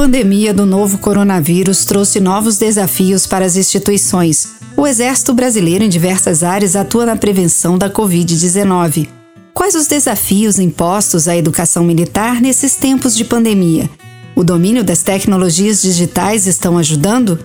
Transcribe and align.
pandemia 0.00 0.54
do 0.54 0.64
novo 0.64 0.96
coronavírus 0.96 1.84
trouxe 1.84 2.20
novos 2.20 2.56
desafios 2.56 3.26
para 3.26 3.44
as 3.44 3.54
instituições. 3.54 4.54
O 4.74 4.86
Exército 4.86 5.34
Brasileiro, 5.34 5.84
em 5.84 5.90
diversas 5.90 6.42
áreas, 6.42 6.74
atua 6.74 7.04
na 7.04 7.16
prevenção 7.16 7.76
da 7.76 7.90
Covid-19. 7.90 9.08
Quais 9.52 9.74
os 9.74 9.86
desafios 9.86 10.58
impostos 10.58 11.28
à 11.28 11.36
educação 11.36 11.84
militar 11.84 12.40
nesses 12.40 12.76
tempos 12.76 13.14
de 13.14 13.26
pandemia? 13.26 13.90
O 14.34 14.42
domínio 14.42 14.82
das 14.82 15.02
tecnologias 15.02 15.82
digitais 15.82 16.46
estão 16.46 16.78
ajudando? 16.78 17.38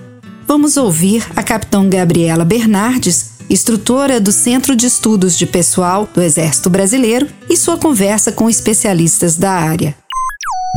Vamos 0.48 0.78
ouvir 0.78 1.26
a 1.36 1.42
capitã 1.42 1.86
Gabriela 1.86 2.42
Bernardes, 2.42 3.32
instrutora 3.50 4.18
do 4.18 4.32
Centro 4.32 4.74
de 4.74 4.86
Estudos 4.86 5.36
de 5.36 5.44
Pessoal 5.44 6.08
do 6.14 6.22
Exército 6.22 6.70
Brasileiro, 6.70 7.28
e 7.50 7.54
sua 7.54 7.76
conversa 7.76 8.32
com 8.32 8.48
especialistas 8.48 9.36
da 9.36 9.50
área. 9.50 9.94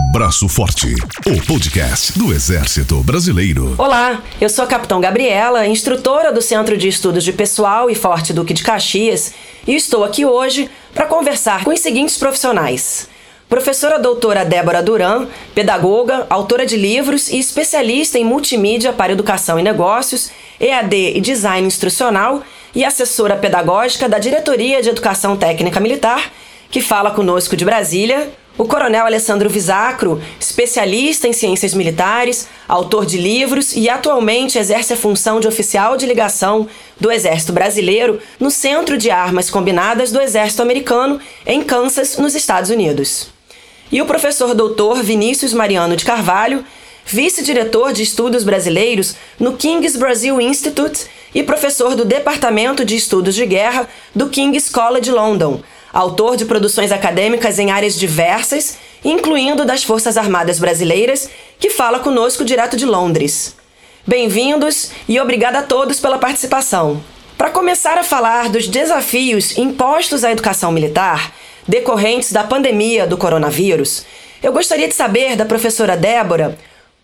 Braço 0.08 0.48
Forte, 0.48 0.95
o 1.27 1.45
podcast 1.45 2.17
do 2.17 2.34
Exército 2.34 3.03
Brasileiro. 3.03 3.76
Olá, 3.77 4.23
eu 4.39 4.49
sou 4.49 4.63
a 4.63 4.67
Capitão 4.67 4.99
Gabriela, 4.99 5.67
instrutora 5.67 6.31
do 6.31 6.41
Centro 6.41 6.75
de 6.77 6.88
Estudos 6.88 7.23
de 7.23 7.31
Pessoal 7.31 7.89
e 7.89 7.95
Forte 7.95 8.34
Duque 8.34 8.53
de 8.53 8.63
Caxias, 8.63 9.34
e 9.67 9.75
estou 9.75 10.03
aqui 10.03 10.25
hoje 10.25 10.70
para 10.94 11.05
conversar 11.05 11.63
com 11.63 11.72
os 11.72 11.80
seguintes 11.80 12.17
profissionais. 12.17 13.08
Professora 13.48 13.99
doutora 13.99 14.44
Débora 14.44 14.81
Duran, 14.81 15.27
pedagoga, 15.53 16.25
autora 16.30 16.66
de 16.66 16.77
livros 16.77 17.30
e 17.30 17.38
especialista 17.38 18.17
em 18.17 18.23
multimídia 18.23 18.91
para 18.91 19.11
educação 19.11 19.59
e 19.59 19.63
negócios, 19.63 20.31
EAD 20.59 21.17
e 21.17 21.22
design 21.22 21.67
instrucional 21.67 22.41
e 22.73 22.84
assessora 22.84 23.36
pedagógica 23.36 24.09
da 24.09 24.17
Diretoria 24.17 24.81
de 24.81 24.89
Educação 24.89 25.38
Técnica 25.38 25.80
Militar, 25.80 26.31
que 26.72 26.81
fala 26.81 27.11
conosco 27.11 27.55
de 27.55 27.66
Brasília, 27.66 28.31
o 28.59 28.66
coronel 28.66 29.05
Alessandro 29.05 29.49
Visacro, 29.49 30.22
especialista 30.38 31.30
em 31.30 31.31
ciências 31.31 31.73
militares, 31.73 32.45
autor 32.67 33.06
de 33.06 33.17
livros 33.17 33.73
e 33.73 33.88
atualmente 33.88 34.59
exerce 34.59 34.92
a 34.92 34.97
função 34.97 35.39
de 35.39 35.47
oficial 35.47 35.95
de 35.95 36.06
ligação 36.06 36.67
do 37.00 37.09
Exército 37.09 37.53
Brasileiro 37.53 38.20
no 38.38 38.52
Centro 38.52 38.98
de 38.98 39.09
Armas 39.09 39.50
Combinadas 39.50 40.11
do 40.11 40.20
Exército 40.20 40.61
Americano, 40.61 41.22
em 41.45 41.64
Kansas, 41.64 42.17
nos 42.17 42.36
Estados 42.36 42.70
Unidos. 42.70 43.30
E 43.89 44.02
o 44.02 44.06
professor 44.06 44.53
doutor 44.53 45.02
Vinícius 45.02 45.53
Mariano 45.53 45.95
de 45.95 46.03
Carvalho, 46.03 46.66
vice-diretor 47.05 47.94
de 47.94 48.03
estudos 48.03 48.44
brasileiros 48.44 49.16
no 49.39 49.53
King's 49.53 49.95
Brazil 49.95 50.42
Institute 50.42 51.05
e 51.33 51.44
professor 51.44 51.95
do 51.95 52.03
Departamento 52.03 52.83
de 52.83 52.98
Estudos 52.98 53.36
de 53.36 53.45
Guerra 53.45 53.88
do 54.14 54.28
King's 54.28 54.70
College 54.70 55.11
London 55.11 55.61
autor 55.94 56.38
de 56.38 56.45
produções 56.45 56.92
acadêmicas 56.92 57.59
em 57.59 57.72
áreas 57.72 57.95
diversas, 57.95 58.78
incluindo 59.04 59.66
das 59.66 59.84
Forças 59.84 60.18
Armadas 60.18 60.59
Brasileiras, 60.59 61.30
que 61.59 61.70
fala 61.70 62.00
conosco 62.00 62.45
direto 62.45 62.78
de 62.78 62.86
Londres. 62.86 63.56
Bem-vindos 64.06 64.92
e 65.08 65.20
obrigada 65.20 65.60
a 65.60 65.64
todos 65.64 66.00
pela 66.00 66.17
participação. 66.17 67.04
Para 67.38 67.52
começar 67.52 67.98
a 67.98 68.04
falar 68.04 68.50
dos 68.50 68.67
desafios 68.67 69.58
impostos 69.58 70.23
à 70.23 70.32
educação 70.32 70.72
militar, 70.72 71.34
decorrentes 71.67 72.32
da 72.32 72.44
pandemia 72.44 73.08
do 73.08 73.17
coronavírus, 73.17 74.06
eu 74.42 74.52
gostaria 74.52 74.88
de 74.88 74.95
saber 74.95 75.36
da 75.36 75.45
professora 75.45 75.95
Débora 75.95 76.58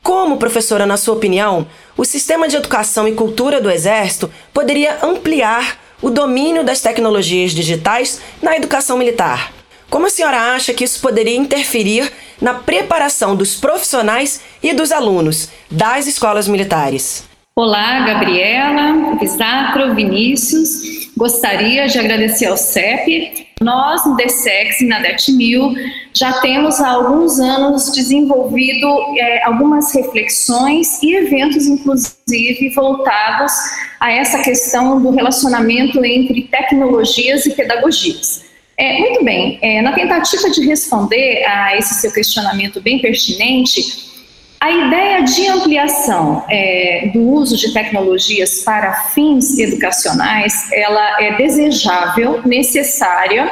como, 0.06 0.38
professora, 0.38 0.86
na 0.86 0.97
sua 0.97 1.16
opinião, 1.16 1.66
o 1.97 2.06
sistema 2.06 2.47
de 2.47 2.56
educação 2.56 3.08
e 3.08 3.13
cultura 3.13 3.59
do 3.59 3.72
Exército 3.72 4.31
poderia 4.53 5.00
ampliar 5.02 5.80
o 6.01 6.09
domínio 6.09 6.63
das 6.63 6.81
tecnologias 6.81 7.51
digitais 7.51 8.21
na 8.41 8.55
educação 8.55 8.97
militar. 8.97 9.51
Como 9.89 10.07
a 10.07 10.09
senhora 10.09 10.55
acha 10.55 10.73
que 10.73 10.83
isso 10.83 10.99
poderia 11.01 11.38
interferir 11.38 12.11
na 12.41 12.53
preparação 12.53 13.35
dos 13.35 13.55
profissionais 13.55 14.41
e 14.61 14.73
dos 14.73 14.91
alunos 14.91 15.49
das 15.69 16.07
escolas 16.07 16.47
militares? 16.47 17.23
Olá, 17.57 18.01
Gabriela, 18.01 19.16
Visatro, 19.17 19.95
Vinícius. 19.95 21.07
Gostaria 21.16 21.88
de 21.88 21.97
agradecer 21.97 22.47
ao 22.47 22.57
CEP. 22.57 23.44
Nós, 23.61 24.05
no 24.05 24.17
DSEX 24.17 24.81
e 24.81 24.85
na 24.85 24.99
DETMIL, 24.99 25.73
já 26.13 26.33
temos 26.41 26.81
há 26.81 26.89
alguns 26.89 27.39
anos 27.39 27.89
desenvolvido 27.93 28.88
é, 29.17 29.45
algumas 29.45 29.95
reflexões 29.95 31.01
e 31.01 31.16
eventos, 31.16 31.65
inclusive, 31.65 32.69
voltados 32.75 33.53
a 33.99 34.11
essa 34.11 34.39
questão 34.39 35.01
do 35.01 35.09
relacionamento 35.11 36.03
entre 36.03 36.41
tecnologias 36.44 37.45
e 37.45 37.55
pedagogias. 37.55 38.44
É, 38.77 38.99
muito 38.99 39.23
bem, 39.23 39.57
é, 39.61 39.81
na 39.81 39.94
tentativa 39.94 40.49
de 40.49 40.65
responder 40.67 41.45
a 41.45 41.77
esse 41.77 41.94
seu 41.94 42.11
questionamento 42.11 42.81
bem 42.81 42.99
pertinente, 42.99 44.14
a 44.59 44.71
ideia 44.71 45.23
de 45.23 45.47
ampliação 45.47 46.43
é, 46.49 47.11
do 47.13 47.21
uso 47.21 47.55
de 47.55 47.71
tecnologias 47.73 48.63
para 48.63 48.93
fins 49.09 49.57
educacionais, 49.59 50.71
ela 50.71 51.21
é 51.21 51.35
desejável, 51.35 52.41
necessária 52.45 53.51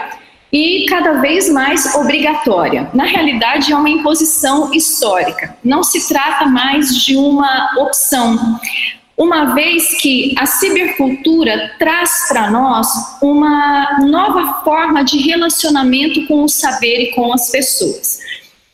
e 0.51 0.85
cada 0.87 1.13
vez 1.13 1.49
mais 1.49 1.95
obrigatória. 1.95 2.89
Na 2.93 3.05
realidade, 3.05 3.73
é 3.73 3.75
uma 3.75 3.89
imposição 3.89 4.71
histórica. 4.73 5.57
Não 5.63 5.83
se 5.83 6.07
trata 6.07 6.45
mais 6.45 6.95
de 6.95 7.15
uma 7.15 7.71
opção. 7.79 8.59
Uma 9.17 9.53
vez 9.53 9.99
que 9.99 10.33
a 10.37 10.45
cibercultura 10.45 11.73
traz 11.79 12.27
para 12.27 12.49
nós 12.49 12.87
uma 13.21 13.99
nova 14.01 14.63
forma 14.63 15.03
de 15.03 15.19
relacionamento 15.19 16.25
com 16.27 16.43
o 16.43 16.49
saber 16.49 16.99
e 17.01 17.11
com 17.11 17.33
as 17.33 17.49
pessoas. 17.51 18.19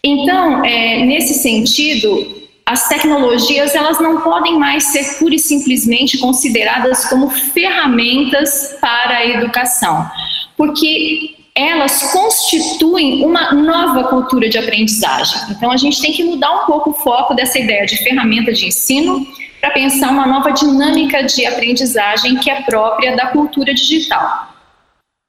Então, 0.04 0.64
é, 0.64 1.04
nesse 1.06 1.34
sentido, 1.36 2.40
as 2.66 2.88
tecnologias 2.88 3.76
elas 3.76 4.00
não 4.00 4.22
podem 4.22 4.58
mais 4.58 4.86
ser 4.86 5.18
pura 5.18 5.36
e 5.36 5.40
simplesmente 5.40 6.18
consideradas 6.18 7.06
como 7.06 7.30
ferramentas 7.30 8.78
para 8.80 9.18
a 9.18 9.26
educação, 9.26 10.10
porque 10.56 11.36
elas 11.54 12.12
constituem 12.14 13.26
uma 13.26 13.52
nova 13.52 14.06
cultura 14.06 14.48
de 14.48 14.58
aprendizagem. 14.58 15.42
Então, 15.50 15.72
a 15.72 15.78
gente 15.78 16.02
tem 16.02 16.14
que 16.14 16.24
mudar 16.24 16.64
um 16.64 16.66
pouco 16.66 16.92
o 16.92 16.94
foco 16.94 17.34
dessa 17.34 17.60
ideia 17.60 17.86
de 17.86 17.98
ferramenta 17.98 18.54
de 18.54 18.68
ensino 18.68 19.28
para 19.60 19.72
pensar 19.72 20.12
uma 20.12 20.26
nova 20.26 20.52
dinâmica 20.52 21.22
de 21.24 21.46
aprendizagem 21.46 22.38
que 22.38 22.50
é 22.50 22.62
própria 22.62 23.16
da 23.16 23.28
cultura 23.28 23.74
digital. 23.74 24.54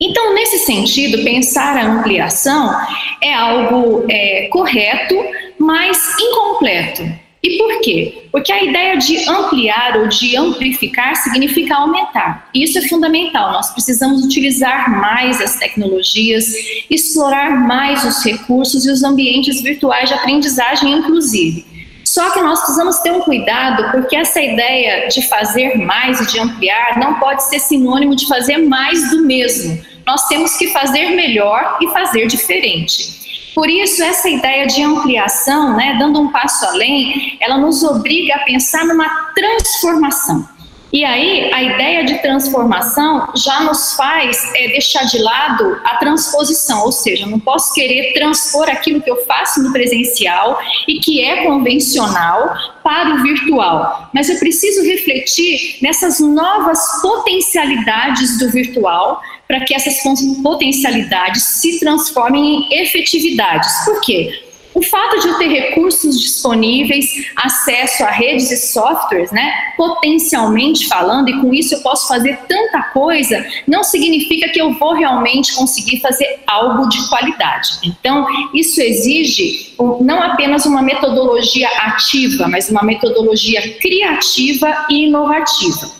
Então, 0.03 0.33
nesse 0.33 0.61
sentido, 0.61 1.23
pensar 1.23 1.77
a 1.77 1.85
ampliação 1.85 2.75
é 3.23 3.35
algo 3.35 4.07
é, 4.09 4.49
correto, 4.51 5.15
mas 5.59 5.99
incompleto. 6.19 7.03
E 7.43 7.59
por 7.59 7.81
quê? 7.81 8.29
Porque 8.33 8.51
a 8.51 8.63
ideia 8.63 8.97
de 8.97 9.29
ampliar 9.29 9.99
ou 9.99 10.09
de 10.09 10.37
amplificar 10.37 11.17
significa 11.17 11.75
aumentar. 11.75 12.49
Isso 12.55 12.79
é 12.79 12.83
fundamental. 12.83 13.53
Nós 13.53 13.71
precisamos 13.71 14.25
utilizar 14.25 14.91
mais 14.91 15.41
as 15.41 15.57
tecnologias, 15.57 16.47
explorar 16.89 17.67
mais 17.67 18.03
os 18.05 18.25
recursos 18.25 18.87
e 18.87 18.91
os 18.91 19.03
ambientes 19.03 19.61
virtuais 19.61 20.09
de 20.09 20.15
aprendizagem, 20.15 20.93
inclusive. 20.93 21.65
Só 22.05 22.31
que 22.31 22.41
nós 22.41 22.59
precisamos 22.61 22.99
ter 22.99 23.13
um 23.13 23.21
cuidado, 23.21 23.91
porque 23.93 24.17
essa 24.17 24.41
ideia 24.41 25.09
de 25.09 25.27
fazer 25.29 25.79
mais 25.79 26.21
e 26.21 26.27
de 26.27 26.41
ampliar 26.41 26.99
não 26.99 27.15
pode 27.21 27.45
ser 27.49 27.59
sinônimo 27.59 28.17
de 28.17 28.27
fazer 28.27 28.59
mais 28.59 29.11
do 29.11 29.25
mesmo 29.25 29.90
nós 30.07 30.27
temos 30.29 30.57
que 30.57 30.69
fazer 30.69 31.11
melhor 31.11 31.79
e 31.81 31.89
fazer 31.89 32.27
diferente. 32.27 33.21
Por 33.55 33.69
isso, 33.69 34.03
essa 34.03 34.29
ideia 34.29 34.67
de 34.67 34.83
ampliação, 34.83 35.77
né, 35.77 35.97
dando 35.99 36.21
um 36.21 36.31
passo 36.31 36.65
além, 36.67 37.37
ela 37.41 37.59
nos 37.59 37.83
obriga 37.83 38.37
a 38.37 38.39
pensar 38.41 38.85
numa 38.85 39.09
transformação. 39.35 40.49
E 40.93 41.05
aí, 41.05 41.53
a 41.55 41.63
ideia 41.63 42.05
de 42.05 42.19
transformação 42.19 43.29
já 43.37 43.61
nos 43.61 43.95
faz 43.95 44.51
é, 44.57 44.69
deixar 44.69 45.05
de 45.05 45.19
lado 45.19 45.81
a 45.85 45.97
transposição, 45.97 46.85
ou 46.85 46.91
seja, 46.91 47.27
não 47.27 47.39
posso 47.39 47.73
querer 47.73 48.13
transpor 48.13 48.69
aquilo 48.69 49.01
que 49.01 49.11
eu 49.11 49.25
faço 49.25 49.63
no 49.63 49.73
presencial 49.73 50.59
e 50.89 50.99
que 50.99 51.25
é 51.25 51.45
convencional 51.45 52.55
para 52.83 53.15
o 53.15 53.23
virtual, 53.23 54.11
mas 54.13 54.29
eu 54.29 54.39
preciso 54.39 54.83
refletir 54.83 55.79
nessas 55.81 56.19
novas 56.19 56.81
potencialidades 57.01 58.39
do 58.39 58.51
virtual 58.51 59.21
para 59.51 59.65
que 59.65 59.75
essas 59.75 60.01
potencialidades 60.45 61.43
se 61.43 61.81
transformem 61.81 62.69
em 62.71 62.83
efetividades. 62.83 63.85
Por 63.85 64.01
quê? 64.01 64.45
O 64.73 64.81
fato 64.81 65.19
de 65.19 65.27
eu 65.27 65.39
ter 65.39 65.49
recursos 65.49 66.21
disponíveis, 66.21 67.11
acesso 67.35 68.05
a 68.05 68.11
redes 68.11 68.53
e 68.53 68.57
softwares, 68.57 69.33
né, 69.33 69.53
potencialmente 69.77 70.87
falando, 70.87 71.29
e 71.29 71.41
com 71.41 71.53
isso 71.53 71.75
eu 71.75 71.81
posso 71.81 72.07
fazer 72.07 72.39
tanta 72.49 72.81
coisa, 72.93 73.45
não 73.67 73.83
significa 73.83 74.49
que 74.51 74.61
eu 74.61 74.73
vou 74.75 74.95
realmente 74.95 75.53
conseguir 75.57 75.99
fazer 75.99 76.39
algo 76.47 76.89
de 76.89 77.09
qualidade. 77.09 77.81
Então, 77.83 78.25
isso 78.55 78.81
exige 78.81 79.75
não 80.01 80.23
apenas 80.23 80.65
uma 80.65 80.81
metodologia 80.81 81.69
ativa, 81.81 82.47
mas 82.47 82.71
uma 82.71 82.85
metodologia 82.85 83.61
criativa 83.81 84.87
e 84.89 85.07
inovativa. 85.07 85.91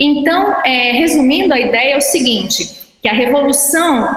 Então, 0.00 0.56
é, 0.64 0.92
resumindo, 0.92 1.52
a 1.52 1.60
ideia 1.60 1.92
é 1.92 1.98
o 1.98 2.00
seguinte: 2.00 2.83
que 3.04 3.08
a 3.10 3.12
revolução 3.12 4.08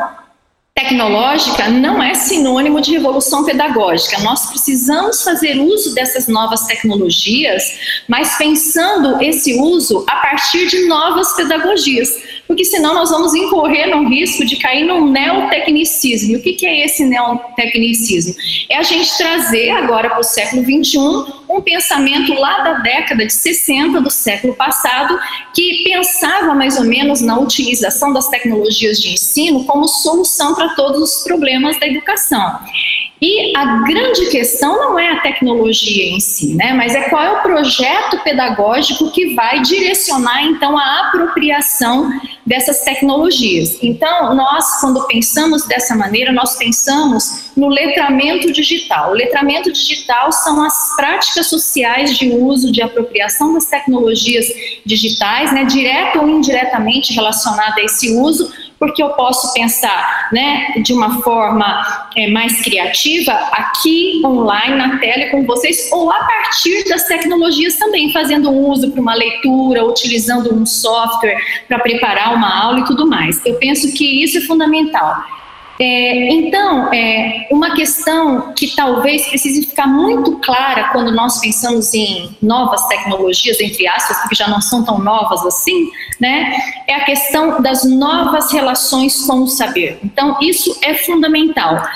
tecnológica 0.74 1.68
não 1.68 2.02
é 2.02 2.14
sinônimo 2.14 2.80
de 2.80 2.94
revolução 2.94 3.44
pedagógica. 3.44 4.22
Nós 4.22 4.46
precisamos 4.46 5.24
fazer 5.24 5.60
uso 5.60 5.94
dessas 5.94 6.30
novas 6.30 6.66
tecnologias, 6.68 8.02
mas 8.08 8.38
pensando 8.38 9.22
esse 9.22 9.60
uso 9.60 10.06
a 10.08 10.16
partir 10.16 10.68
de 10.68 10.86
novas 10.88 11.34
pedagogias 11.36 12.37
porque 12.48 12.64
senão 12.64 12.94
nós 12.94 13.10
vamos 13.10 13.36
incorrer 13.36 13.90
no 13.90 14.08
risco 14.08 14.46
de 14.46 14.56
cair 14.56 14.86
num 14.86 15.12
neotecnicismo. 15.12 16.32
E 16.32 16.36
o 16.38 16.42
que, 16.42 16.54
que 16.54 16.66
é 16.66 16.86
esse 16.86 17.06
neotecnicismo? 17.06 18.34
É 18.70 18.78
a 18.78 18.84
gente 18.84 19.16
trazer 19.18 19.70
agora 19.72 20.10
para 20.10 20.20
o 20.20 20.24
século 20.24 20.64
XXI 20.64 20.98
um 21.50 21.62
pensamento 21.62 22.34
lá 22.34 22.62
da 22.62 22.74
década 22.80 23.26
de 23.26 23.34
60 23.34 24.02
do 24.02 24.10
século 24.10 24.54
passado, 24.56 25.20
que 25.54 25.84
pensava 25.84 26.54
mais 26.54 26.78
ou 26.78 26.86
menos 26.86 27.22
na 27.22 27.38
utilização 27.40 28.14
das 28.14 28.28
tecnologias 28.30 29.00
de 29.00 29.14
ensino 29.14 29.66
como 29.66 29.88
solução 29.88 30.56
para 30.56 30.70
todos 30.70 31.02
os 31.02 31.24
problemas 31.24 31.80
da 31.80 31.88
educação. 31.88 32.60
E 33.20 33.56
a 33.58 33.82
grande 33.82 34.30
questão 34.30 34.78
não 34.78 35.00
é 35.00 35.12
a 35.12 35.22
tecnologia 35.22 36.06
em 36.06 36.20
si, 36.20 36.54
né, 36.54 36.74
mas 36.74 36.94
é 36.94 37.10
qual 37.10 37.24
é 37.24 37.32
o 37.32 37.42
projeto 37.42 38.20
pedagógico 38.24 39.12
que 39.12 39.34
vai 39.34 39.62
direcionar 39.62 40.44
então 40.44 40.78
a 40.78 41.08
apropriação 41.08 42.12
dessas 42.46 42.82
tecnologias. 42.82 43.80
Então, 43.82 44.36
nós 44.36 44.80
quando 44.80 45.06
pensamos 45.08 45.66
dessa 45.66 45.96
maneira, 45.96 46.32
nós 46.32 46.58
pensamos 46.58 47.52
no 47.58 47.68
letramento 47.68 48.52
digital. 48.54 49.12
O 49.12 49.16
letramento 49.16 49.72
digital 49.72 50.32
são 50.32 50.64
as 50.64 50.96
práticas 50.96 51.48
sociais 51.48 52.16
de 52.16 52.30
uso, 52.30 52.72
de 52.72 52.84
apropriação 52.84 53.54
das 53.54 53.66
tecnologias 53.66 54.46
digitais, 54.86 55.52
né, 55.52 55.66
direto 55.66 56.20
ou 56.20 56.30
indiretamente 56.30 57.14
relacionada 57.14 57.82
a 57.82 57.84
esse 57.84 58.16
uso 58.16 58.54
porque 58.80 59.02
eu 59.02 59.10
posso 59.10 59.54
pensar 59.54 60.30
né, 60.32 60.74
de 60.84 60.94
uma 60.94 61.22
forma 61.22 62.10
é, 62.16 62.30
mais 62.30 62.62
criativa 62.62 63.32
aqui 63.32 64.22
online 64.26 64.76
na 64.76 65.00
tela 65.00 65.30
com 65.32 65.46
vocês 65.46 65.90
ou 65.92 66.12
a 66.12 66.20
partir 66.20 66.88
das 66.88 67.08
tecnologias 67.08 67.76
também 67.78 68.12
fazendo 68.12 68.50
um 68.50 68.70
uso 68.70 68.92
para 68.92 69.02
uma 69.02 69.16
leitura 69.16 69.86
utilizando 69.86 70.54
um 70.54 70.66
software 70.66 71.38
para 71.68 71.80
preparar 71.80 72.36
uma 72.36 72.64
aula 72.64 72.80
e 72.80 72.86
tudo 72.86 73.08
mais. 73.08 73.44
Eu 73.46 73.56
penso 73.56 73.94
que 73.94 74.24
isso 74.24 74.38
é 74.38 74.42
fundamental 74.42 75.16
é, 75.80 76.30
então, 76.32 76.92
é, 76.92 77.48
uma 77.52 77.76
questão 77.76 78.54
que 78.54 78.76
talvez 78.76 79.28
precise 79.28 79.66
ficar 79.68 79.86
muito 79.86 80.38
clara 80.38 80.86
quando 80.92 81.12
nós 81.12 81.40
pensamos 81.40 81.94
em 81.94 82.36
novas 82.42 82.88
tecnologias, 82.88 83.60
entre 83.60 83.88
aspas, 83.88 84.18
porque 84.20 84.36
já 84.36 84.48
não 84.48 84.60
são 84.60 84.84
tão 84.84 84.98
novas 84.98 85.46
assim, 85.46 85.90
né, 86.20 86.58
é 86.88 86.96
a 86.96 87.06
questão 87.06 87.62
das 87.62 87.84
novas 87.84 88.52
relações 88.52 89.26
com 89.26 89.42
o 89.42 89.48
saber. 89.48 90.00
Então, 90.04 90.38
isso 90.42 90.76
é 90.82 90.96
fundamental. 90.96 91.88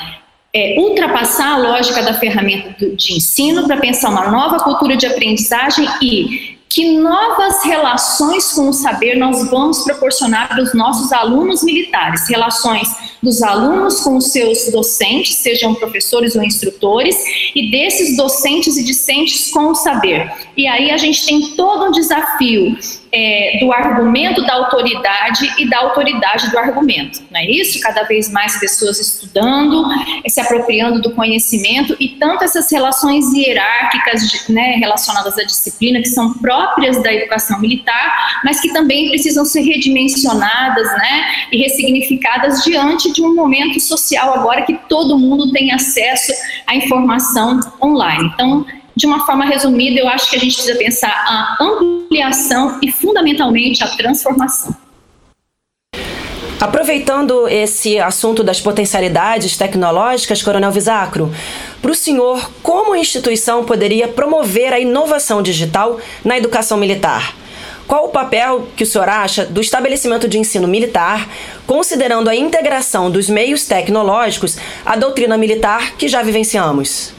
É, 0.54 0.76
ultrapassar 0.78 1.54
a 1.54 1.58
lógica 1.58 2.04
da 2.04 2.14
ferramenta 2.14 2.76
de 2.96 3.14
ensino 3.14 3.66
para 3.66 3.78
pensar 3.78 4.10
uma 4.10 4.30
nova 4.30 4.60
cultura 4.60 4.98
de 4.98 5.08
aprendizagem 5.08 5.88
e 6.02 6.51
que 6.74 6.98
novas 6.98 7.64
relações 7.66 8.54
com 8.54 8.70
o 8.70 8.74
saber 8.74 9.16
nós 9.16 9.50
vamos 9.50 9.84
proporcionar 9.84 10.48
para 10.48 10.64
os 10.64 10.74
nossos 10.74 11.12
alunos 11.12 11.64
militares, 11.64 12.30
relações 12.30 12.88
dos 13.22 13.44
alunos 13.44 14.00
com 14.00 14.16
os 14.16 14.32
seus 14.32 14.72
docentes, 14.72 15.36
sejam 15.36 15.76
professores 15.76 16.36
ou 16.36 16.44
instrutores, 16.44 17.18
e 17.54 17.70
desses 17.70 18.16
docentes 18.16 18.78
e 18.78 18.84
discentes 18.84 19.52
com 19.52 19.72
o 19.72 19.76
saber. 19.76 20.32
E 20.56 20.66
aí 20.66 20.92
a 20.92 20.98
gente 20.98 21.26
tem 21.26 21.56
todo 21.56 21.88
um 21.88 21.92
desafio 21.92 22.78
é, 23.14 23.58
do 23.60 23.72
argumento 23.74 24.42
da 24.46 24.54
autoridade 24.54 25.52
e 25.58 25.70
da 25.70 25.80
autoridade 25.80 26.50
do 26.50 26.58
argumento. 26.58 27.22
Não 27.30 27.40
é 27.40 27.46
isso? 27.46 27.80
Cada 27.82 28.04
vez 28.04 28.32
mais 28.32 28.58
pessoas 28.60 29.00
estudando, 29.00 29.86
se 30.28 30.40
apropriando 30.40 31.02
do 31.02 31.12
conhecimento 31.12 31.96
e 32.00 32.10
tanto 32.10 32.44
essas 32.44 32.72
relações 32.72 33.34
hierárquicas 33.34 34.48
né, 34.48 34.76
relacionadas 34.78 35.38
à 35.38 35.44
disciplina, 35.44 36.00
que 36.00 36.10
são 36.10 36.34
próprias 36.36 37.02
da 37.04 37.14
educação 37.14 37.60
militar, 37.60 38.42
mas 38.46 38.62
que 38.62 38.72
também 38.72 39.10
precisam 39.10 39.44
ser 39.44 39.62
redimensionadas 39.62 40.88
né, 40.98 41.26
e 41.52 41.58
ressignificadas 41.58 42.64
diante 42.64 43.12
de 43.12 43.22
um 43.22 43.36
momento 43.36 43.80
social 43.80 44.34
agora 44.34 44.62
que 44.62 44.74
todo 44.88 45.18
mundo 45.18 45.52
tem 45.52 45.74
acesso 45.74 46.32
à 46.66 46.76
informação 46.76 47.60
online. 47.82 48.32
Então, 48.34 48.66
de 48.96 49.06
uma 49.06 49.26
forma 49.26 49.46
resumida, 49.46 50.00
eu 50.00 50.08
acho 50.08 50.30
que 50.30 50.36
a 50.36 50.40
gente 50.40 50.56
precisa 50.56 50.78
pensar 50.78 51.10
a 51.10 51.58
ampliação 51.62 52.01
e, 52.82 52.92
fundamentalmente, 52.92 53.84
a 53.84 53.88
transformação. 53.88 54.76
Aproveitando 56.60 57.48
esse 57.48 57.98
assunto 57.98 58.44
das 58.44 58.60
potencialidades 58.60 59.58
tecnológicas, 59.58 60.44
Coronel 60.44 60.72
Visacro, 60.72 61.34
para 61.82 61.92
o 61.92 61.96
senhor, 61.96 62.52
como 62.62 62.94
a 62.94 63.00
instituição 63.00 63.64
poderia 63.64 64.08
promover 64.08 64.72
a 64.72 64.80
inovação 64.80 65.42
digital 65.42 66.00
na 66.24 66.38
educação 66.38 66.78
militar? 66.78 67.34
Qual 67.88 68.06
o 68.06 68.10
papel 68.10 68.68
que 68.76 68.84
o 68.84 68.88
senhor 68.88 69.10
acha 69.10 69.44
do 69.44 69.60
estabelecimento 69.60 70.28
de 70.28 70.38
ensino 70.38 70.68
militar, 70.68 71.28
considerando 71.66 72.30
a 72.30 72.36
integração 72.36 73.10
dos 73.10 73.28
meios 73.28 73.66
tecnológicos 73.66 74.58
à 74.86 74.96
doutrina 74.96 75.38
militar 75.38 75.94
que 75.98 76.08
já 76.08 76.22
vivenciamos? 76.22 77.12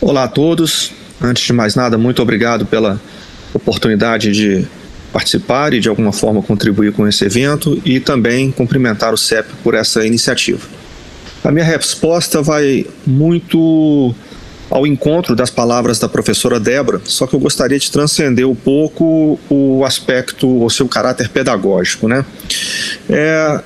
Olá 0.00 0.24
a 0.24 0.28
todos. 0.28 0.92
Antes 1.20 1.44
de 1.44 1.52
mais 1.52 1.74
nada, 1.74 1.98
muito 1.98 2.22
obrigado 2.22 2.64
pela 2.64 3.00
oportunidade 3.56 4.32
de 4.32 4.66
participar 5.12 5.72
e 5.72 5.80
de 5.80 5.88
alguma 5.88 6.12
forma 6.12 6.42
contribuir 6.42 6.92
com 6.92 7.06
esse 7.06 7.24
evento 7.24 7.80
e 7.84 7.98
também 7.98 8.50
cumprimentar 8.50 9.14
o 9.14 9.16
CEP 9.16 9.48
por 9.62 9.74
essa 9.74 10.06
iniciativa. 10.06 10.60
A 11.42 11.50
minha 11.50 11.64
resposta 11.64 12.42
vai 12.42 12.86
muito 13.06 14.14
ao 14.68 14.86
encontro 14.86 15.36
das 15.36 15.48
palavras 15.48 15.98
da 15.98 16.08
professora 16.08 16.58
Débora, 16.58 17.00
só 17.04 17.26
que 17.26 17.34
eu 17.34 17.40
gostaria 17.40 17.78
de 17.78 17.90
transcender 17.90 18.48
um 18.48 18.54
pouco 18.54 19.38
o 19.48 19.84
aspecto, 19.84 20.64
o 20.64 20.68
seu 20.68 20.88
caráter 20.88 21.28
pedagógico, 21.28 22.08
né? 22.08 22.24
É, 23.08 23.60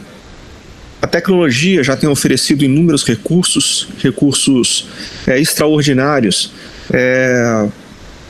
a 1.01 1.07
tecnologia 1.07 1.83
já 1.83 1.97
tem 1.97 2.09
oferecido 2.09 2.63
inúmeros 2.63 3.05
recursos, 3.05 3.89
recursos 3.99 4.87
é, 5.27 5.41
extraordinários 5.41 6.53
é, 6.93 7.67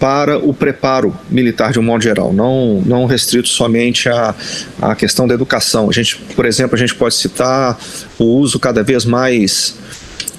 para 0.00 0.38
o 0.38 0.55
preparo 0.55 1.14
militar 1.31 1.73
de 1.73 1.79
um 1.79 1.82
modo 1.82 2.02
geral, 2.02 2.32
não, 2.32 2.82
não 2.87 3.05
restrito 3.05 3.49
somente 3.49 4.08
à, 4.08 4.35
à 4.81 4.97
questão 4.97 5.29
da 5.29 5.35
educação. 5.35 5.91
A 5.91 5.93
gente, 5.93 6.17
por 6.35 6.47
exemplo, 6.47 6.75
a 6.75 6.79
gente 6.79 6.94
pode 6.94 7.14
citar 7.14 7.79
o 8.19 8.25
uso 8.25 8.58
cada 8.58 8.82
vez 8.82 9.05
mais, 9.05 9.76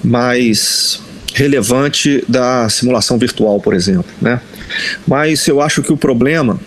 mais 0.02 1.00
relevante 1.32 2.24
da 2.28 2.68
simulação 2.68 3.16
virtual, 3.16 3.60
por 3.60 3.72
exemplo. 3.72 4.04
Né? 4.20 4.40
Mas 5.06 5.46
eu 5.46 5.60
acho 5.60 5.80
que 5.80 5.92
o 5.92 5.96
problema 5.96 6.58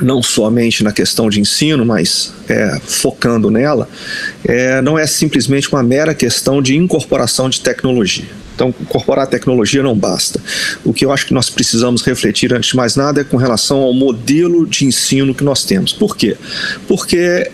não 0.00 0.22
somente 0.22 0.82
na 0.82 0.92
questão 0.92 1.28
de 1.28 1.38
ensino, 1.38 1.84
mas 1.84 2.32
é, 2.48 2.78
focando 2.82 3.50
nela, 3.50 3.88
é, 4.44 4.80
não 4.80 4.98
é 4.98 5.06
simplesmente 5.06 5.68
uma 5.70 5.82
mera 5.82 6.14
questão 6.14 6.62
de 6.62 6.74
incorporação 6.76 7.50
de 7.50 7.60
tecnologia. 7.60 8.45
Então, 8.56 8.74
incorporar 8.80 9.26
tecnologia 9.26 9.82
não 9.82 9.94
basta. 9.94 10.40
O 10.82 10.92
que 10.92 11.04
eu 11.04 11.12
acho 11.12 11.26
que 11.26 11.34
nós 11.34 11.50
precisamos 11.50 12.02
refletir, 12.02 12.52
antes 12.54 12.70
de 12.70 12.76
mais 12.76 12.96
nada, 12.96 13.20
é 13.20 13.24
com 13.24 13.36
relação 13.36 13.82
ao 13.82 13.92
modelo 13.92 14.66
de 14.66 14.86
ensino 14.86 15.34
que 15.34 15.44
nós 15.44 15.62
temos. 15.62 15.92
Por 15.92 16.16
quê? 16.16 16.36
Porque 16.88 17.50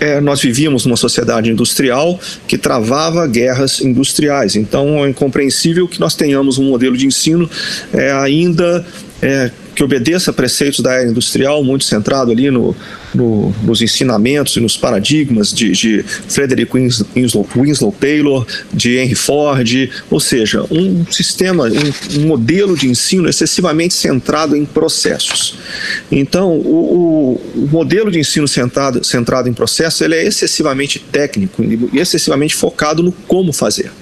é, 0.00 0.20
nós 0.20 0.42
vivíamos 0.42 0.84
numa 0.84 0.96
sociedade 0.96 1.48
industrial 1.48 2.18
que 2.48 2.58
travava 2.58 3.26
guerras 3.28 3.80
industriais. 3.80 4.56
Então, 4.56 5.04
é 5.04 5.08
incompreensível 5.08 5.86
que 5.86 6.00
nós 6.00 6.16
tenhamos 6.16 6.58
um 6.58 6.64
modelo 6.64 6.96
de 6.96 7.06
ensino 7.06 7.48
é, 7.94 8.10
ainda 8.12 8.84
é, 9.22 9.50
que 9.76 9.84
obedeça 9.84 10.30
a 10.30 10.34
preceitos 10.34 10.80
da 10.80 10.94
era 10.94 11.08
industrial, 11.08 11.62
muito 11.62 11.84
centrado 11.84 12.30
ali 12.30 12.50
no, 12.50 12.74
no, 13.14 13.54
nos 13.62 13.82
ensinamentos 13.82 14.56
e 14.56 14.60
nos 14.60 14.74
paradigmas 14.74 15.52
de, 15.52 15.70
de 15.72 16.02
Frederick 16.02 16.72
Winslow, 17.14 17.46
Winslow, 17.54 17.92
Taylor, 17.92 18.46
de 18.72 18.96
Henry 18.96 19.14
Ford, 19.14 19.90
ou 20.10 20.18
seja, 20.18 20.64
um 20.70 21.04
sistema, 21.10 21.64
um, 21.64 22.20
um 22.20 22.26
modelo 22.26 22.74
de 22.74 22.88
ensino 22.88 23.28
excessivamente 23.28 23.92
centrado 23.92 24.56
em 24.56 24.64
processos. 24.64 25.58
Então, 26.10 26.52
o, 26.52 27.38
o 27.54 27.68
modelo 27.70 28.10
de 28.10 28.18
ensino 28.18 28.48
centrado, 28.48 29.04
centrado 29.04 29.46
em 29.46 29.52
processos 29.52 30.00
ele 30.00 30.14
é 30.14 30.24
excessivamente 30.24 30.98
técnico 30.98 31.62
e 31.62 31.98
excessivamente 31.98 32.54
focado 32.54 33.02
no 33.02 33.12
como 33.12 33.52
fazer. 33.52 33.92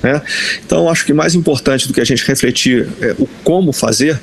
Né? 0.00 0.22
Então, 0.64 0.88
acho 0.88 1.04
que 1.04 1.12
mais 1.12 1.34
importante 1.34 1.88
do 1.88 1.94
que 1.94 2.00
a 2.00 2.04
gente 2.04 2.24
refletir 2.24 2.88
é, 3.00 3.16
o 3.18 3.26
como 3.42 3.72
fazer 3.72 4.20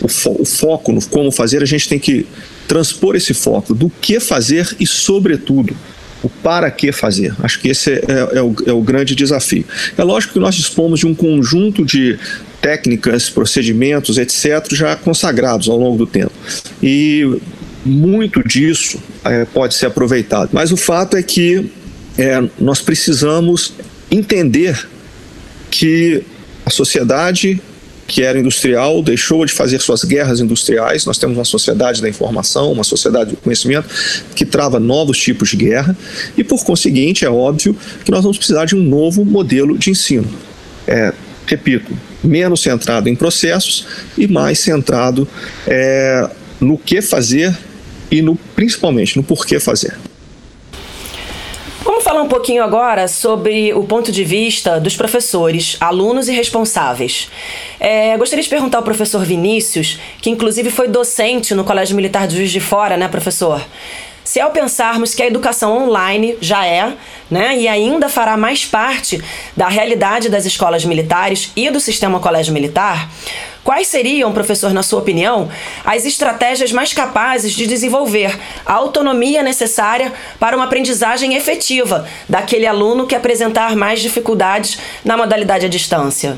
o, 0.00 0.08
fo 0.08 0.36
o 0.40 0.44
foco 0.44 0.92
no 0.92 1.04
como 1.06 1.30
fazer, 1.30 1.62
a 1.62 1.66
gente 1.66 1.88
tem 1.88 1.98
que 1.98 2.26
transpor 2.66 3.16
esse 3.16 3.34
foco 3.34 3.74
do 3.74 3.90
que 4.00 4.20
fazer 4.20 4.74
e, 4.80 4.86
sobretudo, 4.86 5.76
o 6.22 6.28
para 6.28 6.70
que 6.70 6.90
fazer. 6.90 7.34
Acho 7.40 7.60
que 7.60 7.68
esse 7.68 7.92
é, 7.92 8.00
é, 8.08 8.38
é, 8.38 8.42
o, 8.42 8.54
é, 8.66 8.72
o, 8.72 8.80
grande 8.80 9.14
desafio. 9.14 9.64
É 9.96 10.02
lógico 10.02 10.32
que 10.32 10.38
nós 10.38 10.54
dispomos 10.54 11.00
de 11.00 11.06
um 11.06 11.14
conjunto 11.14 11.84
de 11.84 12.18
técnicas, 12.62 13.28
procedimentos, 13.28 14.16
etc., 14.16 14.72
já 14.72 14.96
consagrados 14.96 15.68
ao 15.68 15.76
longo 15.76 15.98
do 15.98 16.06
tempo. 16.06 16.32
E 16.82 17.38
muito 17.84 18.42
disso 18.42 18.98
é, 19.22 19.44
pode 19.44 19.74
ser 19.74 19.86
aproveitado. 19.86 20.48
Mas 20.52 20.72
o 20.72 20.76
fato 20.76 21.16
é 21.16 21.22
que 21.22 21.70
é, 22.16 22.42
nós 22.58 22.80
precisamos 22.80 23.74
entender 24.10 24.88
que 25.70 26.22
a 26.64 26.70
sociedade 26.70 27.60
que 28.14 28.22
era 28.22 28.38
industrial 28.38 29.02
deixou 29.02 29.44
de 29.44 29.52
fazer 29.52 29.80
suas 29.80 30.04
guerras 30.04 30.38
industriais. 30.38 31.04
Nós 31.04 31.18
temos 31.18 31.36
uma 31.36 31.44
sociedade 31.44 32.00
da 32.00 32.08
informação, 32.08 32.70
uma 32.70 32.84
sociedade 32.84 33.30
do 33.30 33.36
conhecimento 33.38 33.88
que 34.36 34.46
trava 34.46 34.78
novos 34.78 35.18
tipos 35.18 35.48
de 35.48 35.56
guerra 35.56 35.96
e, 36.38 36.44
por 36.44 36.64
conseguinte, 36.64 37.24
é 37.24 37.28
óbvio 37.28 37.76
que 38.04 38.12
nós 38.12 38.22
vamos 38.22 38.38
precisar 38.38 38.66
de 38.66 38.76
um 38.76 38.80
novo 38.80 39.24
modelo 39.24 39.76
de 39.76 39.90
ensino. 39.90 40.28
É, 40.86 41.12
repito, 41.44 41.90
menos 42.22 42.62
centrado 42.62 43.08
em 43.08 43.16
processos 43.16 43.84
e 44.16 44.28
mais 44.28 44.60
centrado 44.60 45.26
é, 45.66 46.30
no 46.60 46.78
que 46.78 47.02
fazer 47.02 47.52
e 48.12 48.22
no, 48.22 48.36
principalmente 48.36 49.16
no 49.16 49.24
porquê 49.24 49.58
fazer. 49.58 49.96
Um 52.24 52.28
pouquinho 52.28 52.64
agora 52.64 53.06
sobre 53.06 53.74
o 53.74 53.84
ponto 53.84 54.10
de 54.10 54.24
vista 54.24 54.80
dos 54.80 54.96
professores, 54.96 55.76
alunos 55.78 56.26
e 56.26 56.32
responsáveis. 56.32 57.30
É, 57.78 58.16
gostaria 58.16 58.42
de 58.42 58.48
perguntar 58.48 58.78
ao 58.78 58.82
professor 58.82 59.22
Vinícius, 59.22 60.00
que 60.22 60.30
inclusive 60.30 60.70
foi 60.70 60.88
docente 60.88 61.54
no 61.54 61.64
Colégio 61.64 61.94
Militar 61.94 62.26
de 62.26 62.36
Juiz 62.36 62.50
de 62.50 62.60
Fora, 62.60 62.96
né, 62.96 63.08
professor? 63.08 63.62
Se 64.24 64.40
ao 64.40 64.50
pensarmos 64.52 65.14
que 65.14 65.22
a 65.22 65.26
educação 65.26 65.76
online 65.84 66.34
já 66.40 66.64
é, 66.64 66.94
né, 67.30 67.58
e 67.58 67.68
ainda 67.68 68.08
fará 68.08 68.38
mais 68.38 68.64
parte 68.64 69.22
da 69.54 69.68
realidade 69.68 70.30
das 70.30 70.46
escolas 70.46 70.82
militares 70.82 71.52
e 71.54 71.68
do 71.68 71.78
sistema 71.78 72.18
colégio 72.18 72.54
militar, 72.54 73.06
quais 73.64 73.88
seriam, 73.88 74.32
professor, 74.32 74.72
na 74.72 74.82
sua 74.82 75.00
opinião, 75.00 75.48
as 75.84 76.04
estratégias 76.04 76.70
mais 76.70 76.92
capazes 76.92 77.52
de 77.54 77.66
desenvolver 77.66 78.38
a 78.64 78.74
autonomia 78.74 79.42
necessária 79.42 80.12
para 80.38 80.54
uma 80.54 80.66
aprendizagem 80.66 81.34
efetiva 81.34 82.06
daquele 82.28 82.66
aluno 82.66 83.06
que 83.06 83.14
apresentar 83.14 83.74
mais 83.74 84.00
dificuldades 84.00 84.78
na 85.04 85.16
modalidade 85.16 85.66
à 85.66 85.68
distância? 85.68 86.36